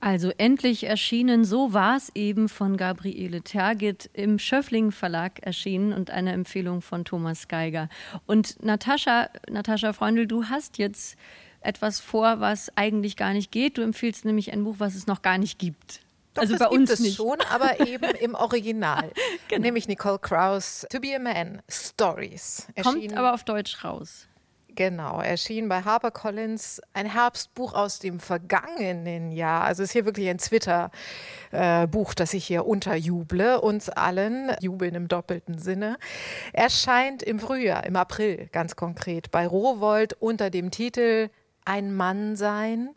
[0.00, 6.10] Also endlich erschienen, so war es eben von Gabriele Tergit im Schöffling Verlag erschienen und
[6.10, 7.88] eine Empfehlung von Thomas Geiger.
[8.26, 11.16] Und Natascha, Natascha Freundl, du hast jetzt
[11.60, 13.78] etwas vor, was eigentlich gar nicht geht.
[13.78, 16.00] Du empfiehlst nämlich ein Buch, was es noch gar nicht gibt.
[16.34, 17.16] Doch, also bei uns nicht.
[17.16, 19.10] schon, aber eben im Original.
[19.48, 19.62] genau.
[19.62, 22.66] Nämlich Nicole Kraus, To Be a Man, Stories.
[22.82, 24.28] Kommt aber auf Deutsch raus.
[24.76, 29.62] Genau, erschien bei HarperCollins ein Herbstbuch aus dem vergangenen Jahr.
[29.62, 34.96] Also es ist hier wirklich ein Twitter-Buch, äh, das ich hier unterjuble, uns allen, jubeln
[34.96, 35.96] im doppelten Sinne.
[36.52, 41.30] Erscheint im Frühjahr, im April ganz konkret, bei Rowold unter dem Titel
[41.64, 42.90] ein Mann sein.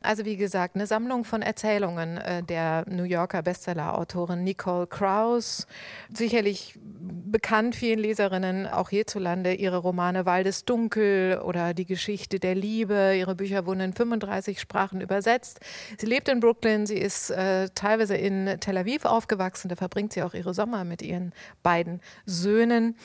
[0.00, 5.66] Also wie gesagt, eine Sammlung von Erzählungen äh, der New Yorker Bestseller-Autorin Nicole Krauss.
[6.12, 13.14] Sicherlich bekannt vielen Leserinnen, auch hierzulande, ihre Romane Waldes Dunkel oder Die Geschichte der Liebe.
[13.16, 15.60] Ihre Bücher wurden in 35 Sprachen übersetzt.
[15.98, 20.22] Sie lebt in Brooklyn, sie ist äh, teilweise in Tel Aviv aufgewachsen, da verbringt sie
[20.22, 22.96] auch ihre Sommer mit ihren beiden Söhnen.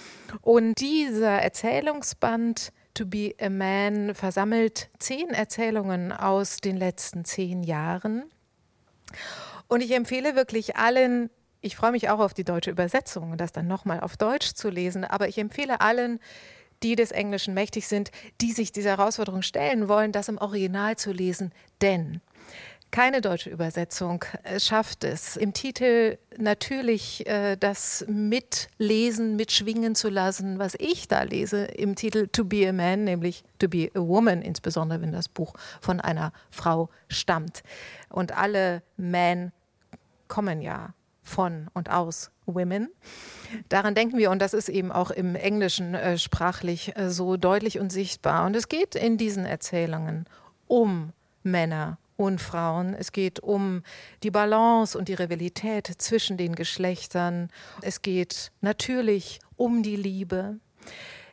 [0.41, 8.23] Und dieser Erzählungsband To Be a Man versammelt zehn Erzählungen aus den letzten zehn Jahren.
[9.67, 11.29] Und ich empfehle wirklich allen,
[11.61, 14.71] ich freue mich auch auf die deutsche Übersetzung und das dann nochmal auf Deutsch zu
[14.71, 16.19] lesen, aber ich empfehle allen,
[16.81, 18.09] die des Englischen mächtig sind,
[18.41, 21.51] die sich dieser Herausforderung stellen wollen, das im Original zu lesen.
[21.83, 22.21] Denn
[22.91, 24.23] keine deutsche Übersetzung
[24.57, 31.65] schafft es, im Titel natürlich äh, das Mitlesen, mitschwingen zu lassen, was ich da lese
[31.65, 35.53] im Titel To Be a Man, nämlich To Be a Woman, insbesondere wenn das Buch
[35.81, 37.63] von einer Frau stammt.
[38.09, 39.51] Und alle Men
[40.27, 42.89] kommen ja von und aus Women.
[43.69, 47.79] Daran denken wir und das ist eben auch im Englischen äh, sprachlich äh, so deutlich
[47.79, 48.45] und sichtbar.
[48.45, 50.25] Und es geht in diesen Erzählungen
[50.67, 51.11] um
[51.43, 52.93] Männer und Frauen.
[52.93, 53.83] Es geht um
[54.23, 57.49] die Balance und die Rivalität zwischen den Geschlechtern.
[57.81, 60.59] Es geht natürlich um die Liebe.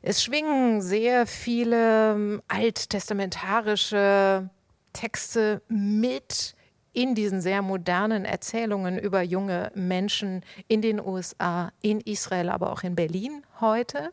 [0.02, 4.50] Es schwingen sehr viele ähm, alttestamentarische
[4.92, 6.54] Texte mit
[6.94, 12.84] in diesen sehr modernen Erzählungen über junge Menschen in den USA, in Israel, aber auch
[12.84, 14.12] in Berlin heute.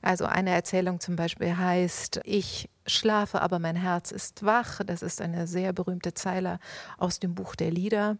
[0.00, 4.80] Also eine Erzählung zum Beispiel heißt, ich schlafe, aber mein Herz ist wach.
[4.84, 6.58] Das ist eine sehr berühmte Zeile
[6.98, 8.16] aus dem Buch der Lieder.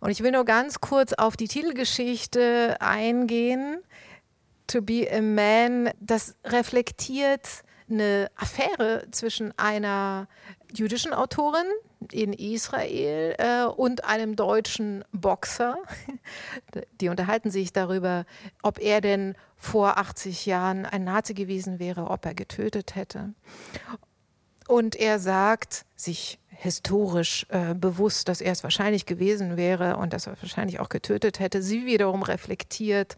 [0.00, 3.78] Und ich will nur ganz kurz auf die Titelgeschichte eingehen.
[4.68, 10.28] To be a man, das reflektiert eine Affäre zwischen einer
[10.72, 11.66] jüdischen Autorin
[12.12, 15.76] in Israel äh, und einem deutschen Boxer.
[17.00, 18.24] Die unterhalten sich darüber,
[18.62, 23.34] ob er denn vor 80 Jahren ein Nazi gewesen wäre, ob er getötet hätte.
[24.68, 30.26] Und er sagt, sich historisch äh, bewusst, dass er es wahrscheinlich gewesen wäre und dass
[30.26, 31.62] er wahrscheinlich auch getötet hätte.
[31.62, 33.16] Sie wiederum reflektiert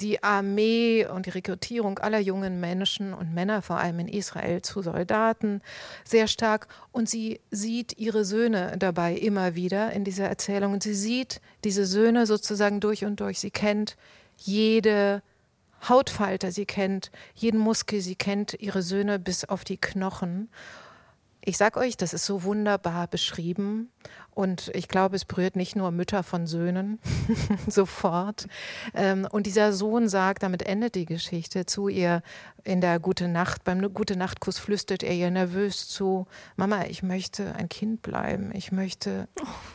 [0.00, 4.82] die Armee und die Rekrutierung aller jungen Menschen und Männer, vor allem in Israel, zu
[4.82, 5.62] Soldaten
[6.02, 6.66] sehr stark.
[6.90, 10.72] Und sie sieht ihre Söhne dabei immer wieder in dieser Erzählung.
[10.72, 13.38] Und sie sieht diese Söhne sozusagen durch und durch.
[13.38, 13.96] Sie kennt
[14.36, 15.22] jede
[15.88, 20.48] Hautfalter, sie kennt jeden Muskel, sie kennt ihre Söhne bis auf die Knochen.
[21.44, 23.90] Ich sag euch, das ist so wunderbar beschrieben
[24.30, 27.00] und ich glaube, es berührt nicht nur Mütter von Söhnen
[27.66, 28.46] sofort.
[28.94, 32.22] Ähm, und dieser Sohn sagt, damit endet die Geschichte, zu ihr
[32.62, 37.56] in der Gute Nacht, beim Gute Nachtkuss flüstert er ihr nervös zu, Mama, ich möchte
[37.56, 39.26] ein Kind bleiben, ich möchte,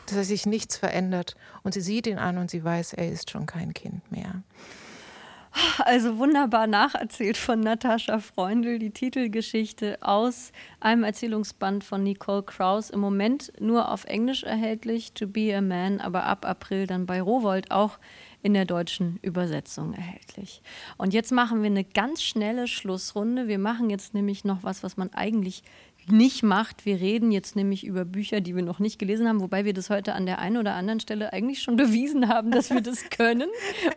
[0.06, 1.36] dass sich nichts verändert.
[1.64, 4.42] Und sie sieht ihn an und sie weiß, er ist schon kein Kind mehr.
[5.84, 12.90] Also wunderbar nacherzählt von Natascha Freundl, die Titelgeschichte aus einem Erzählungsband von Nicole Krauss.
[12.90, 17.20] Im Moment nur auf Englisch erhältlich, To Be a Man, aber ab April dann bei
[17.20, 17.98] Rowold auch
[18.42, 20.62] in der deutschen Übersetzung erhältlich.
[20.96, 23.48] Und jetzt machen wir eine ganz schnelle Schlussrunde.
[23.48, 25.62] Wir machen jetzt nämlich noch was, was man eigentlich
[26.10, 26.86] nicht macht.
[26.86, 29.90] Wir reden jetzt nämlich über Bücher, die wir noch nicht gelesen haben, wobei wir das
[29.90, 33.48] heute an der einen oder anderen Stelle eigentlich schon bewiesen haben, dass wir das können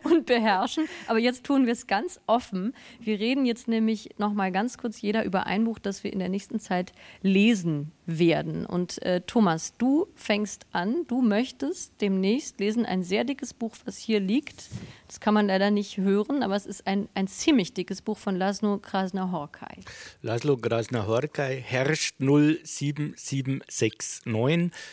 [0.04, 0.86] und beherrschen.
[1.06, 2.74] Aber jetzt tun wir es ganz offen.
[3.00, 6.18] Wir reden jetzt nämlich noch mal ganz kurz jeder über ein Buch, das wir in
[6.18, 6.92] der nächsten Zeit
[7.22, 8.64] lesen werden.
[8.66, 11.06] Und äh, Thomas, du fängst an.
[11.06, 14.68] Du möchtest demnächst lesen ein sehr dickes Buch, was hier liegt.
[15.06, 18.34] Das kann man leider nicht hören, aber es ist ein, ein ziemlich dickes Buch von
[18.36, 19.76] Laszlo Krasner-Horkai.
[20.22, 24.22] Laszlo Krasner-Horkai herrscht 07769.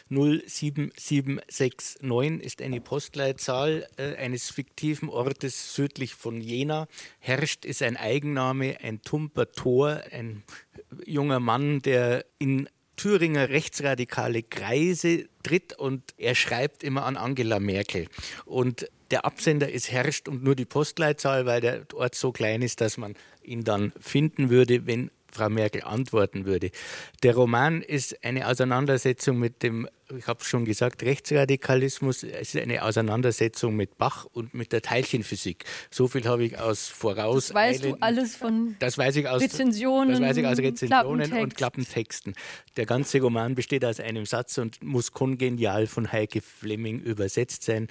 [0.09, 6.87] 07769 ist eine Postleitzahl äh, eines fiktiven Ortes südlich von Jena.
[7.19, 10.43] Herrscht ist ein Eigenname, ein tumper Tor, ein
[11.05, 18.09] junger Mann, der in Thüringer rechtsradikale Kreise tritt und er schreibt immer an Angela Merkel.
[18.45, 22.81] Und der Absender ist herrscht und nur die Postleitzahl, weil der Ort so klein ist,
[22.81, 26.71] dass man ihn dann finden würde, wenn Frau Merkel antworten würde.
[27.23, 32.23] Der Roman ist eine Auseinandersetzung mit dem, ich habe schon gesagt, Rechtsradikalismus.
[32.23, 35.65] Es ist eine Auseinandersetzung mit Bach und mit der Teilchenphysik.
[35.91, 37.47] So viel habe ich aus voraus.
[37.47, 40.89] Das weißt du alles von das weiß ich aus, Rezensionen, das weiß ich aus Rezensionen
[40.89, 41.43] Klappentext.
[41.43, 42.33] und Klappentexten.
[42.77, 47.87] Der ganze Roman besteht aus einem Satz und muss kongenial von Heike Fleming übersetzt sein.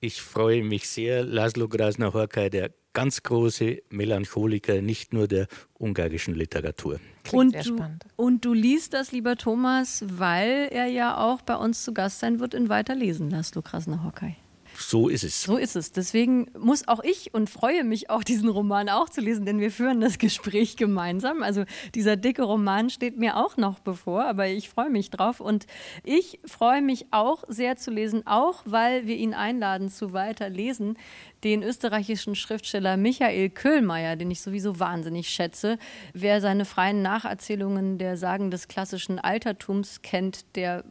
[0.00, 1.24] Ich freue mich sehr.
[1.24, 5.46] Laszlo Grasner-Horkai, der ganz große Melancholiker, nicht nur der
[5.78, 7.00] ungarischen Literatur.
[7.32, 7.84] und du,
[8.16, 12.40] und du liest das, lieber Thomas, weil er ja auch bei uns zu Gast sein
[12.40, 14.36] wird in Weiterlesen, Laszlo Krasner-Horkai.
[14.78, 15.42] So ist es.
[15.42, 15.90] So ist es.
[15.90, 19.72] Deswegen muss auch ich und freue mich auch, diesen Roman auch zu lesen, denn wir
[19.72, 21.42] führen das Gespräch gemeinsam.
[21.42, 21.64] Also
[21.94, 25.40] dieser dicke Roman steht mir auch noch bevor, aber ich freue mich drauf.
[25.40, 25.66] Und
[26.04, 30.96] ich freue mich auch sehr zu lesen, auch weil wir ihn einladen zu weiterlesen,
[31.44, 35.78] den österreichischen Schriftsteller Michael Köhlmeier, den ich sowieso wahnsinnig schätze.
[36.12, 40.84] Wer seine freien Nacherzählungen der Sagen des klassischen Altertums kennt, der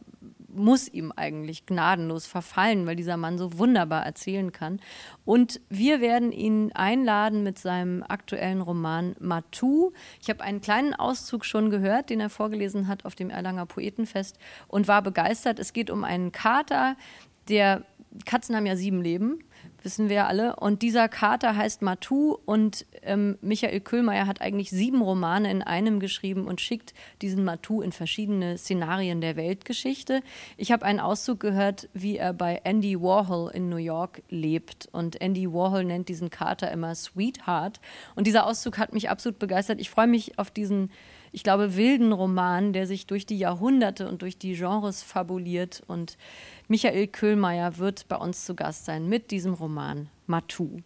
[0.48, 4.80] muss ihm eigentlich gnadenlos verfallen, weil dieser Mann so wunderbar erzählen kann.
[5.24, 9.92] Und wir werden ihn einladen mit seinem aktuellen Roman Matu.
[10.20, 14.38] Ich habe einen kleinen Auszug schon gehört, den er vorgelesen hat auf dem Erlanger Poetenfest
[14.68, 15.58] und war begeistert.
[15.58, 16.96] Es geht um einen Kater,
[17.48, 17.84] der
[18.24, 19.44] Katzen haben ja sieben Leben
[19.82, 20.56] wissen wir alle.
[20.56, 26.00] Und dieser Kater heißt Matu und ähm, Michael Köhlmeier hat eigentlich sieben Romane in einem
[26.00, 30.22] geschrieben und schickt diesen Matu in verschiedene Szenarien der Weltgeschichte.
[30.56, 34.88] Ich habe einen Auszug gehört, wie er bei Andy Warhol in New York lebt.
[34.92, 37.80] Und Andy Warhol nennt diesen Kater immer Sweetheart.
[38.14, 39.80] Und dieser Auszug hat mich absolut begeistert.
[39.80, 40.90] Ich freue mich auf diesen
[41.32, 46.16] ich glaube, wilden Roman, der sich durch die Jahrhunderte und durch die Genres fabuliert und
[46.68, 50.80] Michael Köhlmeier wird bei uns zu Gast sein mit diesem Roman Matu.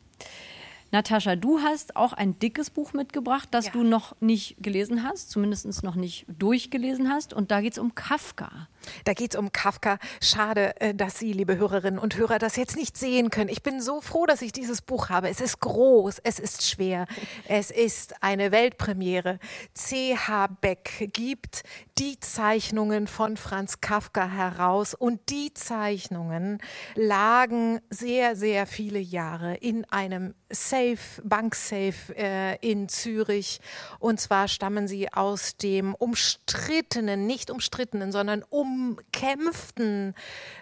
[0.92, 3.72] Natascha, du hast auch ein dickes Buch mitgebracht, das ja.
[3.72, 7.32] du noch nicht gelesen hast, zumindest noch nicht durchgelesen hast.
[7.32, 8.68] Und da geht es um Kafka.
[9.04, 9.98] Da geht es um Kafka.
[10.20, 13.48] Schade, äh, dass Sie, liebe Hörerinnen und Hörer, das jetzt nicht sehen können.
[13.48, 15.30] Ich bin so froh, dass ich dieses Buch habe.
[15.30, 17.06] Es ist groß, es ist schwer,
[17.48, 19.38] es ist eine Weltpremiere.
[19.72, 20.48] C.H.
[20.60, 21.62] Beck gibt
[21.96, 26.58] die Zeichnungen von Franz Kafka heraus und die Zeichnungen
[26.96, 30.81] lagen sehr, sehr viele Jahre in einem Safe,
[31.24, 33.60] Banksafe äh, in Zürich.
[33.98, 40.14] Und zwar stammen sie aus dem umstrittenen, nicht umstrittenen, sondern um umkämpften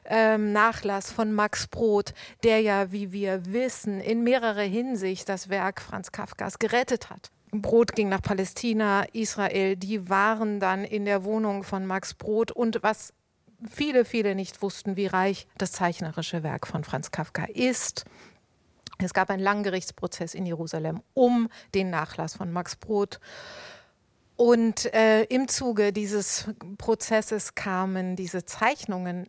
[0.04, 2.12] ähm, Nachlass von Max Brod,
[2.42, 7.30] der ja, wie wir wissen, in mehrerer Hinsicht das Werk Franz Kafkas gerettet hat.
[7.52, 12.82] Brot ging nach Palästina, Israel, die waren dann in der Wohnung von Max Brot und
[12.82, 13.12] was
[13.68, 18.04] viele, viele nicht wussten, wie reich das zeichnerische Werk von Franz Kafka ist.
[19.04, 23.20] Es gab einen langen Gerichtsprozess in Jerusalem um den Nachlass von Max Brot.
[24.36, 26.48] Und äh, im Zuge dieses
[26.78, 29.28] Prozesses kamen diese Zeichnungen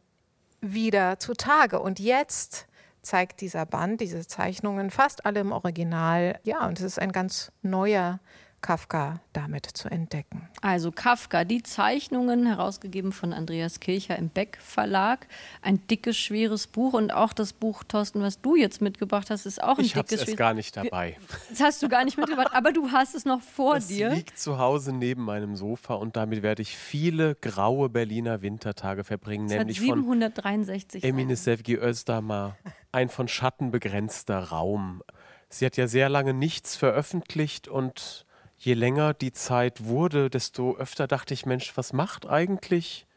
[0.62, 1.80] wieder zutage.
[1.80, 2.68] Und jetzt
[3.02, 6.40] zeigt dieser Band, diese Zeichnungen fast alle im Original.
[6.44, 8.20] Ja, und es ist ein ganz neuer
[8.62, 10.48] Kafka damit zu entdecken.
[10.62, 15.28] Also Kafka, die Zeichnungen, herausgegeben von Andreas Kircher im Beck Verlag.
[15.64, 19.64] Ein dickes, schweres Buch und auch das Buch, Thorsten, was du jetzt mitgebracht hast, ist
[19.64, 20.32] auch ein ich dickes, schweres Buch.
[20.34, 21.18] Ich gar nicht dabei.
[21.50, 24.10] Das hast du gar nicht mitgebracht, aber du hast es noch vor es dir.
[24.10, 29.04] Es liegt zu Hause neben meinem Sofa und damit werde ich viele graue Berliner Wintertage
[29.04, 32.58] verbringen, es nämlich hat 763 von Emine Sevgi Özdamar,
[32.92, 35.02] ein von Schatten begrenzter Raum.
[35.50, 38.26] Sie hat ja sehr lange nichts veröffentlicht und
[38.62, 43.08] je länger die Zeit wurde, desto öfter dachte ich, Mensch, was macht eigentlich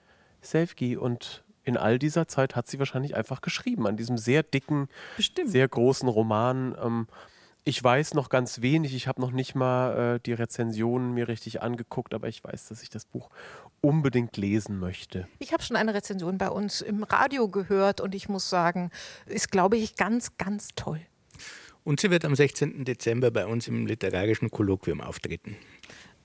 [0.41, 0.97] Selfie?
[0.97, 5.51] Und in all dieser Zeit hat sie wahrscheinlich einfach geschrieben, an diesem sehr dicken, Bestimmt.
[5.51, 6.75] sehr großen Roman.
[6.83, 7.07] Ähm,
[7.63, 11.63] ich weiß noch ganz wenig, ich habe noch nicht mal äh, die Rezensionen mir richtig
[11.63, 13.29] angeguckt, aber ich weiß, dass ich das Buch
[13.83, 15.29] unbedingt lesen möchte.
[15.39, 18.91] Ich habe schon eine Rezension bei uns im Radio gehört und ich muss sagen,
[19.27, 21.01] ist, glaube ich, ganz, ganz toll.
[21.85, 22.85] Und sie wird am 16.
[22.85, 25.57] Dezember bei uns im literarischen Kolloquium auftreten.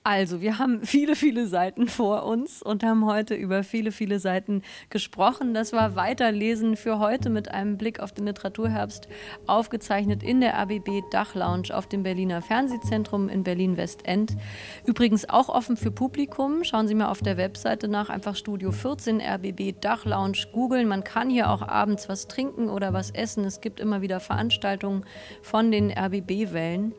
[0.02, 4.62] Also, wir haben viele, viele Seiten vor uns und haben heute über viele, viele Seiten
[4.88, 5.52] gesprochen.
[5.52, 9.08] Das war Weiterlesen für heute mit einem Blick auf den Literaturherbst,
[9.46, 14.38] aufgezeichnet in der RBB Dachlounge auf dem Berliner Fernsehzentrum in Berlin-Westend.
[14.86, 16.64] Übrigens auch offen für Publikum.
[16.64, 20.88] Schauen Sie mal auf der Webseite nach, einfach Studio 14 RBB Dachlounge googeln.
[20.88, 23.44] Man kann hier auch abends was trinken oder was essen.
[23.44, 25.04] Es gibt immer wieder Veranstaltungen
[25.42, 26.94] von den RBB-Wellen.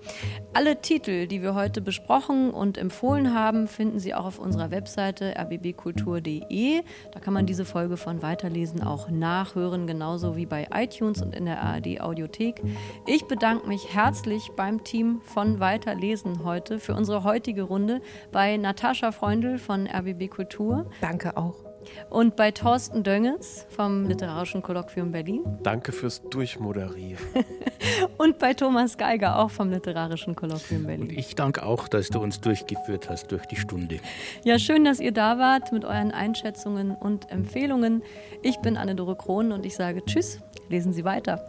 [0.54, 4.70] Alle Titel, die wir heute besprochen und im empfohlen haben, finden Sie auch auf unserer
[4.70, 6.82] Webseite rbbkultur.de.
[7.14, 11.46] Da kann man diese Folge von Weiterlesen auch nachhören, genauso wie bei iTunes und in
[11.46, 12.62] der ARD Audiothek.
[13.08, 18.02] Ich bedanke mich herzlich beim Team von Weiterlesen heute für unsere heutige Runde
[18.34, 20.90] bei Natascha Freundl von RBB Kultur.
[21.00, 21.71] Danke auch.
[22.10, 25.44] Und bei Thorsten Dönges vom Literarischen Kolloquium Berlin.
[25.64, 27.24] Danke fürs Durchmoderieren.
[28.18, 31.04] und bei Thomas Geiger auch vom Literarischen Kolloquium Berlin.
[31.04, 34.00] Und ich danke auch, dass du uns durchgeführt hast durch die Stunde.
[34.44, 38.04] Ja, schön, dass ihr da wart mit euren Einschätzungen und Empfehlungen.
[38.42, 41.46] Ich bin Anne-Dore Krohn und ich sage Tschüss, lesen Sie weiter.